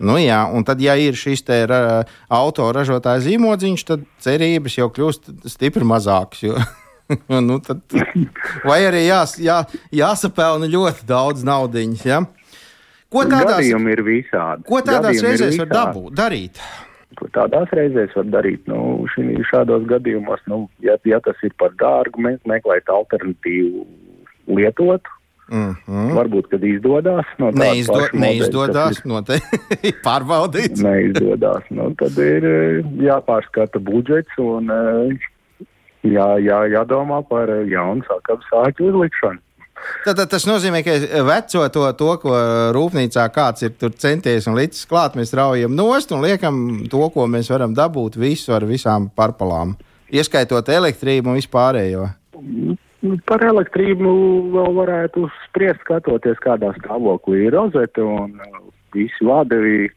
Nu, 0.02 0.16
jā, 0.18 0.40
un 0.50 0.66
tad, 0.66 0.82
ja 0.82 0.96
ir 0.98 1.18
šis 1.18 1.44
te 1.46 1.60
ra, 1.70 2.02
autoražotāja 2.34 3.22
zīmodziņš, 3.26 3.84
tad 3.86 4.06
cerības 4.24 4.78
jau 4.80 4.88
kļūst 4.94 5.34
stipri 5.54 5.86
mazākas. 5.86 6.42
Jo, 6.46 6.62
nu, 7.48 7.60
tad, 7.66 7.84
vai 8.66 8.80
arī 8.88 9.06
jās, 9.06 9.36
jā, 9.42 9.62
jāsapelna 9.94 10.70
ļoti 10.72 11.06
daudz 11.10 11.46
naudiņas. 11.48 12.06
Ja? 12.10 12.24
Ko 13.12 13.26
tādās, 13.28 13.60
Gadījumi 13.60 13.94
ir 13.94 14.06
visādi. 14.08 14.66
Ko 14.70 14.82
tādās 14.82 15.20
Gadījumi 15.20 15.30
reizēs 15.30 15.60
var 15.62 15.74
dabūt, 15.76 16.16
darīt? 16.18 16.62
Tādās 17.36 17.72
reizēs 17.78 18.14
var 18.18 18.30
darīt? 18.34 18.68
Nu, 18.70 19.06
šī, 19.14 19.38
šādos 19.50 19.86
gadījumos, 19.90 20.42
nu, 20.52 20.64
ja, 20.86 20.98
ja 21.06 21.20
tas 21.24 21.38
ir 21.46 21.54
par 21.62 21.76
dārgu, 21.80 22.22
me, 22.22 22.38
meklēt 22.50 22.90
alternatīvu 22.90 23.86
lietotu. 24.48 25.18
Mm 25.52 25.76
-hmm. 25.88 26.14
Varbūt, 26.16 26.48
kad 26.48 26.64
izdodas. 26.64 27.26
No 27.38 27.52
Neizdo, 27.52 28.00
neizdodas, 28.14 29.02
noteikti 29.06 29.92
pārbaudīt. 30.08 30.80
neizdodas. 30.84 31.64
Nu, 31.70 31.92
tad 32.00 32.18
ir 32.18 32.46
eh, 32.46 32.86
jāpārskata 33.04 33.80
budžets 33.80 34.38
un 34.40 34.72
eh, 34.72 35.28
jā, 36.04 36.30
jā, 36.40 36.60
jādomā 36.72 37.20
par 37.28 37.50
jaunu 37.68 38.04
sākam 38.08 38.40
sāķu 38.48 38.88
uzlikšanu. 38.94 39.40
Tad, 40.02 40.18
tas 40.32 40.48
nozīmē, 40.50 40.82
ka 40.82 40.96
veco 41.28 41.68
to, 41.74 41.86
to, 41.98 42.10
ko 42.24 42.38
rūpnīcā 42.74 43.28
kāds 43.34 43.68
ir 43.68 43.76
centies 44.02 44.48
un 44.50 44.58
līdz 44.58 44.84
klāt, 44.90 45.18
mēs 45.20 45.34
raujam 45.38 45.76
nost 45.78 46.14
un 46.16 46.26
liekam 46.26 46.58
to, 46.90 47.04
ko 47.14 47.28
mēs 47.30 47.52
varam 47.54 47.76
dabūt 47.78 48.18
visu 48.22 48.56
ar 48.58 48.66
visām 48.66 49.12
parpalām, 49.14 49.76
ieskaitot 50.10 50.70
elektrību 50.74 51.30
un 51.30 51.38
vispārējo. 51.38 52.08
Par 53.30 53.46
elektrību 53.46 54.12
vēl 54.54 54.76
varētu 54.78 55.28
spriest, 55.48 55.82
skatoties, 55.86 56.38
kādā 56.42 56.74
stāvoklī 56.80 57.48
ir 57.48 57.58
rozete 57.58 58.06
un 58.06 58.38
visi 58.94 59.26
vadi. 59.26 59.90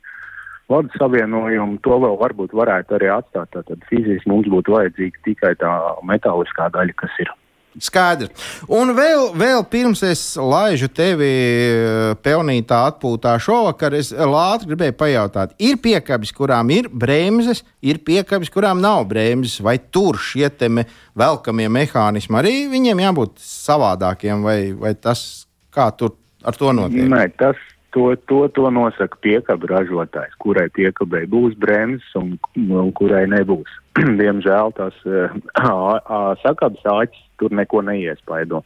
Vadu 0.72 0.89
savienojumu 0.97 1.76
to 1.85 1.97
vēl 2.01 2.14
varbūt 2.20 2.55
varētu 2.57 2.97
arī 2.97 3.11
atstāt. 3.12 3.53
Tad 3.53 3.89
fiziski 3.91 4.30
mums 4.30 4.49
būtu 4.49 4.72
vajadzīga 4.72 5.20
tikai 5.26 5.53
tā 5.61 5.72
metāliskā 6.09 6.70
daļa, 6.72 6.97
kas 7.03 7.18
ir 7.20 7.32
Skaidrs. 7.83 8.31
Un 8.70 8.93
vēl, 8.95 9.33
vēl 9.39 9.64
pirms 9.70 10.05
es 10.07 10.22
laižu 10.39 10.87
tevi 10.95 11.27
eh, 11.27 12.12
pelnītā 12.22 12.85
atpūtā 12.91 13.35
šovakar, 13.43 13.97
es 13.99 14.12
ātri 14.14 14.70
gribēju 14.70 14.97
pajautāt, 15.01 15.57
ir 15.59 15.81
piekabis, 15.83 16.31
kurām 16.37 16.70
ir 16.75 16.89
bremzes, 16.93 17.64
ir 17.83 17.99
piekabis, 18.07 18.53
kurām 18.55 18.83
nav 18.85 19.09
bremzes, 19.11 19.59
vai 19.64 19.79
tur 19.79 20.20
šie 20.22 20.51
velkamie 21.18 21.66
mehānismi 21.72 22.39
arī 22.39 22.55
viņiem 22.70 23.03
jābūt 23.03 23.43
savādākiem, 23.43 24.45
vai, 24.47 24.59
vai 24.79 24.95
tas 24.95 25.47
kā 25.75 25.91
tur 25.99 26.14
ar 26.45 26.57
to 26.59 26.72
notiek? 26.77 27.09
Nē, 27.11 27.27
tas, 27.41 27.59
To, 27.95 28.16
to, 28.26 28.49
to 28.51 28.70
nosaka 28.74 29.18
piekabu 29.22 29.68
ražotājs, 29.70 30.34
kurai 30.42 30.66
piekabei 30.74 31.28
būs 31.30 31.55
bremzes 31.62 32.16
un, 32.18 32.32
un 32.59 32.90
kurai 32.99 33.22
nebūs. 33.30 33.70
Diemžēl 34.20 34.74
tās 34.74 34.97
uh, 35.07 35.30
sakabas 36.42 36.82
āķis 36.90 37.22
tur 37.38 37.55
neko 37.55 37.84
neiespaido. 37.86 38.64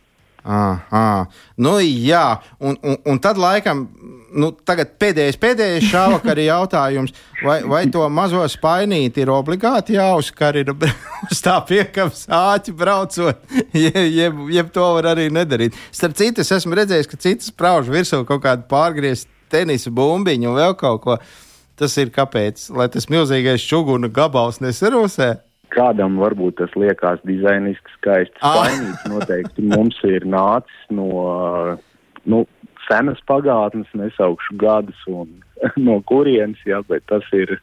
Aha. 0.49 1.26
Nu, 1.61 1.74
jā, 1.82 2.38
un, 2.57 2.78
un, 2.80 2.94
un 3.05 3.18
tad 3.20 3.36
laikam, 3.36 3.82
nu, 4.32 4.49
pēdējais, 4.64 5.36
pēdējais 5.40 5.88
šāvakar 5.90 6.40
jautājums, 6.40 7.12
vai, 7.44 7.59
vai 7.68 7.82
to 7.92 8.07
mazo 8.09 8.40
spainīti 8.49 9.20
ir 9.24 9.32
obligāti 9.34 9.99
jāuzkar 9.99 10.57
ir 10.57 10.72
uz 10.72 11.42
tā 11.44 11.59
piekabas 11.68 12.24
āķi 12.32 12.72
braucot, 12.80 13.42
jeb, 13.84 13.99
jeb, 14.07 14.40
jeb 14.55 14.70
to 14.72 14.86
var 14.96 15.11
arī 15.12 15.28
nedarīt. 15.36 15.76
Starp 15.92 16.16
citu, 16.16 16.40
es 16.40 16.55
esmu 16.57 16.80
redzējis, 16.80 17.11
ka 17.11 17.20
citas 17.20 17.53
sprauž 17.53 17.92
virsū 17.92 18.22
kaut 18.28 18.40
kādu 18.46 18.64
pārgriezt 18.72 19.28
tenisa 19.53 19.92
bumbiņu 19.92 20.49
un 20.49 20.57
vēl 20.57 20.78
kaut 20.80 21.05
ko. 21.05 21.18
Tas 21.78 21.92
ir 22.01 22.09
kāpēc, 22.11 22.72
lai 22.74 22.88
tas 22.90 23.07
milzīgais 23.07 23.62
čuguna 23.68 24.09
gabals 24.11 24.59
nesarūsē. 24.64 25.28
Kādam 25.78 26.18
varbūt 26.20 26.58
tas 26.60 26.74
liekas 26.78 27.22
dizainiski 27.28 27.96
skaisti. 27.98 28.36
Ah. 28.42 28.58
Spainīts 28.58 29.08
noteikti 29.12 29.66
mums 29.70 29.98
ir 30.08 30.26
nācis 30.26 30.86
no 30.90 31.08
nu, 32.28 32.44
senas 32.88 33.20
pagātnes, 33.28 33.88
nesaukšu 33.96 34.56
gadus 34.60 35.06
un 35.10 35.30
no 35.88 36.00
kurienes, 36.08 36.60
jā, 36.66 36.82
bet 36.88 37.06
tas 37.10 37.26
ir 37.36 37.58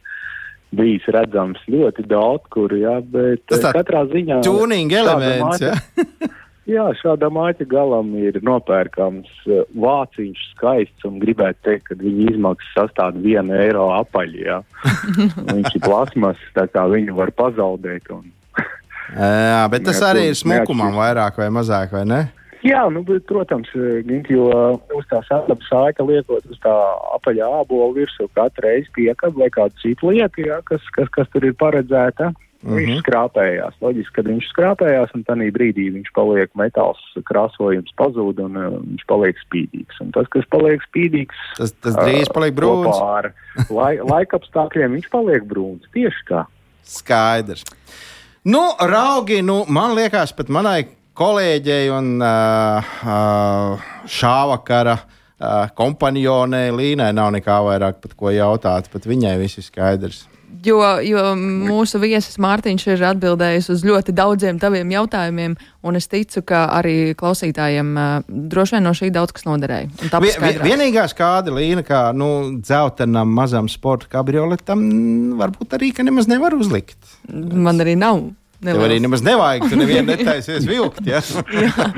bijis 0.76 1.06
redzams 1.14 1.62
ļoti 1.72 2.04
daudz, 2.10 2.48
kur, 2.52 2.74
jā, 2.76 2.98
bet 3.00 3.54
katrā 3.76 4.04
ziņā. 4.12 4.42
Tuning 4.46 4.92
elements, 4.96 5.64
jā. 5.64 5.76
Jā, 6.66 6.86
šāda 6.98 7.28
māte 7.30 7.66
galam 7.70 8.08
ir 8.18 8.40
nopērkams 8.42 9.30
eh, 9.46 9.66
vāciņš 9.78 10.46
skaists 10.56 11.06
un 11.06 11.20
gribētu 11.22 11.62
teikt, 11.68 11.92
ka 11.92 11.98
viņa 12.00 12.32
izmaksas 12.32 12.72
sastāv 12.74 13.20
vienu 13.22 13.54
eiro 13.54 13.92
apaļi. 13.94 14.48
Viņš 15.52 15.76
ir 15.78 15.84
plasmas, 15.86 16.42
tā 16.58 16.66
kā 16.74 16.88
viņu 16.90 17.14
var 17.20 17.30
pazaudēt. 17.38 18.10
Un... 18.16 18.32
jā, 19.52 19.62
bet 19.70 19.86
tas 19.86 20.02
arī 20.10 20.32
ir 20.32 20.40
smukumam 20.40 20.98
vairāk 20.98 21.38
vai 21.44 21.52
mazāk, 21.54 21.94
vai 21.94 22.02
ne? 22.10 22.24
Jā, 22.66 22.82
nu, 22.90 23.04
bet, 23.06 23.28
protams, 23.30 23.70
eh, 23.78 24.26
jo 24.34 24.50
uz 24.98 25.06
tā 25.12 25.22
sāla 25.28 25.54
sāka 25.68 26.02
liekot 26.02 26.50
uz 26.50 26.58
tā 26.64 26.74
apaļā 27.14 27.46
ābola 27.62 27.92
virsū 27.94 28.26
katru 28.34 28.66
reizi 28.66 28.90
piekab 28.98 29.38
vai 29.38 29.52
kādu 29.54 29.78
citu 29.84 30.10
lietu, 30.10 30.48
jā, 30.50 30.58
kas, 30.66 30.82
kas, 30.98 31.14
kas 31.14 31.30
tur 31.30 31.46
ir 31.46 31.54
paredzēta. 31.62 32.32
Mm 32.66 32.72
-hmm. 32.72 32.78
Viņš 32.80 32.90
mhm. 32.90 33.02
skrāpējās. 33.04 33.74
Loģiski, 33.82 34.14
kad 34.16 34.26
viņš 34.26 34.46
skrāpējās, 34.50 35.12
un 35.14 35.24
tādā 35.28 35.50
brīdī 35.54 35.86
viņš 35.94 36.10
paliek 36.18 36.50
metāls, 36.58 36.98
krāsojums 37.30 37.94
pazūd, 37.94 38.42
un 38.42 38.58
uh, 38.58 38.80
viņš 38.82 39.06
paliek 39.06 39.38
spīdīgs. 39.38 40.02
Un 40.02 40.10
tas, 40.12 40.26
kas 40.34 40.50
paliek 40.50 40.82
spīdīgs, 40.90 41.38
tas, 41.58 41.76
tas 41.86 41.94
drīz 41.94 42.32
paliek 42.34 42.58
brūns. 42.58 42.98
Ar 42.98 43.30
lai, 43.70 44.02
laika 44.14 44.42
apstākļiem 44.42 44.98
viņš 44.98 45.10
paliek 45.14 45.46
brūns. 45.46 45.86
Tieši 45.94 46.26
tā. 46.30 46.46
Skaidrs. 46.82 47.64
Nu, 48.46 48.74
raugi, 48.82 49.42
nu, 49.42 49.64
man 49.70 49.94
liekas, 49.94 50.34
pat 50.34 50.50
manai 50.50 50.88
kolēģei 51.14 51.90
un 51.94 52.18
uh, 52.18 52.96
uh, 53.06 53.90
šā 54.10 54.38
vakara 54.50 54.98
uh, 54.98 55.70
kompanionē 55.78 56.72
Līnai 56.74 57.14
nav 57.14 57.32
nekā 57.38 57.62
vairāk 57.62 58.02
pat 58.02 58.18
ko 58.18 58.34
jautāt. 58.34 58.90
Pat 58.90 59.06
viņai 59.06 59.38
viss 59.38 59.62
ir 59.62 59.70
skaidrs. 59.70 60.26
Jo, 60.64 60.80
jo 61.04 61.24
mūsu 61.36 62.00
viesis 62.02 62.38
Mārtiņš 62.42 62.86
ir 62.94 63.04
atbildējis 63.10 63.70
uz 63.74 63.84
ļoti 63.88 64.14
daudziem 64.16 64.60
taviem 64.62 64.92
jautājumiem, 64.94 65.56
un 65.86 66.00
es 66.00 66.08
ticu, 66.12 66.44
ka 66.48 66.66
arī 66.78 67.16
klausītājiem 67.18 67.92
uh, 67.98 68.30
droši 68.54 68.78
vien 68.78 68.88
no 68.88 68.94
šī 68.98 69.12
daudz 69.16 69.36
kas 69.36 69.48
noderēja. 69.48 69.90
Vien, 70.24 70.62
vienīgā 70.64 71.08
skāda 71.12 71.54
līnija, 71.56 71.86
kā 71.88 72.02
nu, 72.18 72.30
dzeltenam 72.62 73.34
mazam 73.36 73.70
sporta 73.72 74.10
kabrioletam, 74.18 74.86
varbūt 75.42 75.78
arī 75.80 75.92
nemaz 76.06 76.30
nevar 76.32 76.56
uzlikt. 76.58 77.00
Man 77.30 77.82
arī 77.84 77.98
nav. 78.00 78.24
Tev 78.66 78.84
arī 78.86 78.98
nemaz 79.04 79.24
nevajag, 79.26 79.68
tu 79.70 79.80
nevienu 79.80 80.10
netaisies 80.12 80.66
vilkt. 80.68 81.04
Ja? 81.08 81.22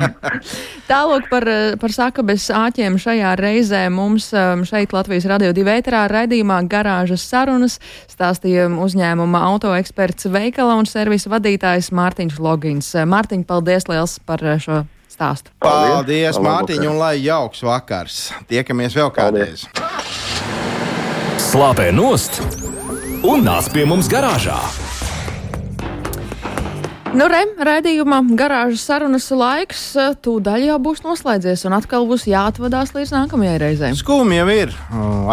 Tālāk 0.92 1.30
par, 1.32 1.48
par 1.82 1.96
sakabes 1.96 2.50
āķiem 2.54 3.00
šajā 3.02 3.34
reizē 3.40 3.86
mums 3.94 4.30
um, 4.36 4.66
šeit 4.68 4.96
Latvijas 4.96 5.28
radio 5.30 5.54
divi 5.56 5.76
ēterā 5.78 6.06
raidījumā 6.12 6.60
garāžas 6.72 7.26
sarunas 7.28 7.80
stāstīja 8.12 8.68
uzņēmuma 8.72 9.44
autoeksperts 9.54 10.30
veikala 10.34 10.78
un 10.80 10.90
servisa 10.90 11.32
vadītājs 11.34 11.92
Mārtiņš 11.96 12.40
Logins. 12.44 12.94
Mārtiņ, 13.08 13.48
paldies 13.48 13.90
liels 13.92 14.20
par 14.26 14.44
šo 14.64 14.84
stāstu. 15.12 15.54
Paldies, 15.64 15.94
paldies 15.94 16.42
Mārtiņ, 16.44 16.88
un 16.92 17.00
lai 17.02 17.16
jauks 17.24 17.64
vakars. 17.66 18.28
Tiekamies 18.50 18.98
vēl 18.98 19.12
kādreiz. 19.16 19.68
Slāpē 21.48 21.90
nost 21.96 22.42
un 23.26 23.48
nāc 23.48 23.72
pie 23.74 23.88
mums 23.88 24.10
garāžā. 24.12 24.60
Nu, 27.16 27.28
re, 27.32 27.44
raidījumā 27.64 28.20
garāžas 28.38 28.84
sarunas 28.88 29.28
laiks 29.32 29.84
tūdaļ 30.26 30.66
jau 30.68 30.78
būs 30.84 31.04
noslēdzies, 31.06 31.64
un 31.70 31.76
atkal 31.78 32.08
būs 32.10 32.26
jāatvadās 32.28 32.92
līdz 32.96 33.14
nākamajai 33.16 33.60
reizei. 33.64 33.92
Skumji 33.96 34.42
jau 34.42 34.48
ir, 34.52 34.74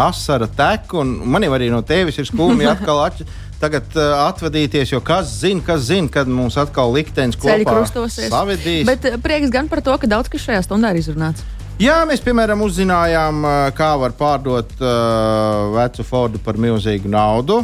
asara 0.05 0.47
tek, 0.47 0.93
un 0.95 1.17
man 1.27 1.43
jau 1.43 1.51
arī 1.57 1.71
no 1.73 1.81
tevis 1.85 2.21
ir 2.21 2.29
skumji 2.29 2.69
atkal 2.75 3.03
atšķirt 3.07 3.41
tagad 3.59 3.93
uh, 3.95 4.25
atvadīties, 4.27 4.91
jo 4.91 4.99
kas 5.03 5.29
zina, 5.39 5.63
kas 5.65 5.87
zina, 5.87 6.11
kad 6.11 6.29
mums 6.29 6.57
atkal 6.59 6.91
liktenis 6.93 7.39
kopā 7.39 7.85
savedīs. 8.11 8.83
Bet 8.87 9.07
prieks 9.23 9.53
gan 9.53 9.71
par 9.71 9.83
to, 9.85 9.95
ka 10.01 10.09
daudz 10.11 10.31
kas 10.31 10.43
šajā 10.43 10.65
stundā 10.67 10.91
ir 10.93 10.99
izrunāts. 10.99 11.45
Jā, 11.75 11.97
mēs 12.07 12.21
piemēram 12.23 12.61
uzzinājām, 12.63 13.41
kā 13.75 13.89
var 13.99 14.13
pārdot 14.15 14.69
uh, 14.79 15.73
vecu 15.73 16.05
Fordu 16.07 16.39
par 16.39 16.55
milzīgu 16.55 17.09
naudu. 17.11 17.57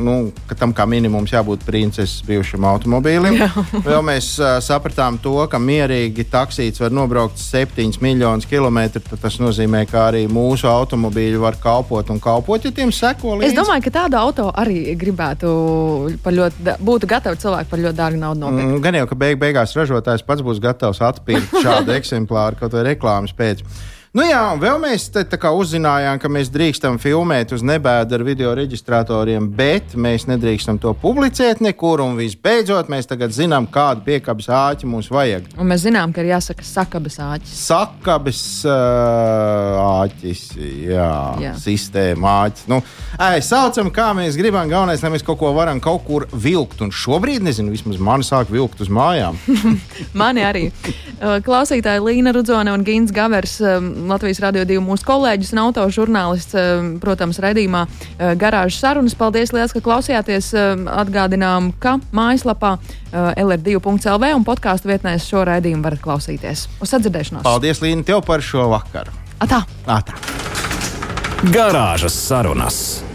Nu, 0.00 0.14
ka 0.48 0.56
tam 0.56 0.72
kā 0.72 0.86
minimums 0.88 1.34
jābūt 1.34 1.66
princeses 1.66 2.22
bijušam 2.24 2.64
automobīlim. 2.64 3.36
Vēl 3.84 4.00
mēs 4.06 4.30
uh, 4.40 4.54
sapratām 4.64 5.18
to, 5.20 5.34
ka 5.52 5.60
mierīgi 5.60 6.24
taksīts 6.32 6.80
var 6.80 6.94
nobraukt 6.96 7.36
7 7.42 8.00
miljonus 8.00 8.48
kilometru. 8.48 9.04
Tas 9.20 9.36
nozīmē, 9.42 9.84
ka 9.90 10.06
arī 10.06 10.24
mūsu 10.32 10.70
automobīļi 10.72 11.42
var 11.42 11.60
kalpot 11.60 12.08
un 12.14 12.22
kalpot, 12.24 12.64
ja 12.64 12.72
tiem 12.72 12.94
seko 12.96 13.36
līdzi. 13.36 13.50
Es 13.50 13.58
domāju, 13.60 13.84
ka 13.90 13.94
tādu 13.98 14.20
auto 14.22 14.48
arī 14.56 14.96
gribētu 14.96 15.52
par 16.24 16.32
ļoti, 16.38 16.78
būtu 16.80 17.12
gatavi 17.12 17.44
cilvēki 17.44 17.72
par 17.74 17.84
ļoti 17.84 18.00
dārgu 18.00 18.24
naudu 18.24 18.46
nopirkt. 18.46 18.72
Mm, 18.72 18.82
gan 18.88 19.00
jau, 19.02 19.04
ka 19.12 19.20
beig 19.26 19.38
beigās 19.44 19.76
ražotājs 19.76 20.24
pats 20.24 20.48
būs 20.48 20.64
gatavs 20.64 21.04
atpirkt 21.04 21.60
šādu 21.66 21.92
eksemplāru 22.00 22.62
kaut 22.64 22.72
vai 22.72 22.88
reklāmu 22.94 23.17
reklāmas 23.18 23.34
pēc. 23.34 23.64
Nu 24.16 24.24
jā, 24.24 24.38
un 24.54 24.60
vēl 24.60 24.78
mēs 24.80 25.10
te, 25.12 25.20
uzzinājām, 25.28 26.16
ka 26.16 26.30
mēs 26.32 26.48
drīkstam 26.48 26.96
filmēt 27.02 27.50
uz 27.52 27.60
nebēdu 27.66 28.16
ar 28.16 28.22
video 28.24 28.54
reģistratoriem, 28.56 29.50
bet 29.52 29.92
mēs 30.00 30.24
nedrīkstam 30.30 30.78
to 30.80 30.94
publicēt 30.96 31.60
nekur. 31.60 32.00
Un 32.00 32.16
visbeidzot, 32.16 32.88
mēs 32.88 33.08
tagad 33.10 33.34
zinām, 33.36 33.66
kādu 33.68 34.06
piekabes 34.06 34.48
āķi 34.48 34.88
mums 34.88 35.10
vajag. 35.12 35.50
Un 35.60 35.68
mēs 35.68 35.84
zinām, 35.84 36.14
ka 36.16 36.24
ir 36.24 36.30
jāsaka 36.30 36.64
sakabes 36.64 37.18
āķis. 37.20 37.52
Sakabes 37.66 38.40
uh, 38.64 39.76
āķis, 40.00 40.46
jā, 40.88 41.12
jā. 41.44 41.52
Sistēma 41.60 42.32
āķis. 42.46 42.64
Nu, 42.72 42.80
ai, 43.20 43.42
saucam, 43.44 43.92
kā 43.92 44.08
mēs 44.16 44.40
gribam. 44.40 44.72
Galvenais, 44.72 45.04
lai 45.04 45.12
mēs 45.12 45.26
kaut 45.26 45.40
ko 45.42 45.52
varam 45.56 45.84
kaut 45.84 46.06
kur 46.08 46.24
vilkt. 46.32 46.80
Un 46.80 46.94
šobrīd, 46.96 47.44
nezinu, 47.44 47.76
vismaz 47.76 48.00
man 48.00 48.24
sāk 48.24 48.48
vilkt 48.56 48.80
uz 48.80 48.88
mājām. 48.88 49.36
Mani 50.24 50.48
arī. 50.48 50.66
Klausītāji 51.20 52.04
Līna 52.08 52.32
Rudzone 52.32 52.72
un 52.72 52.88
Gins 52.88 53.12
Gavers, 53.12 53.58
um, 53.60 53.92
Latvijas 54.06 54.40
Radio 54.44 54.64
2 54.68 54.82
mūsu 54.84 55.06
kolēģis 55.08 55.52
un 55.54 55.62
autožurnālists, 55.66 56.54
um, 56.58 56.90
protams, 57.02 57.40
raidījumā 57.42 57.84
uh, 57.88 58.32
garāžas 58.38 58.78
sarunas. 58.82 59.16
Paldies, 59.18 59.52
liels, 59.56 59.74
ka 59.74 59.82
klausījāties. 59.84 60.52
Um, 60.54 60.86
Atgādinām, 60.98 61.72
ka 61.82 61.96
mājaslapā 62.14 62.76
uh, 62.78 63.32
LR2.lv 63.34 64.30
un 64.36 64.46
podkāstu 64.46 64.92
vietnēs 64.92 65.26
šo 65.28 65.44
raidījumu 65.48 65.84
varat 65.84 66.02
klausīties. 66.04 66.68
Uz 66.82 66.94
sadzirdēšanos! 66.94 67.46
Paldies, 67.46 67.82
Līna, 67.84 68.06
tev 68.06 68.22
par 68.26 68.44
šo 68.44 68.68
vakaru. 68.74 69.14
Atā! 69.42 69.64
Ātrāk! 69.86 70.22
Garāžas 71.54 72.16
sarunas. 72.18 73.07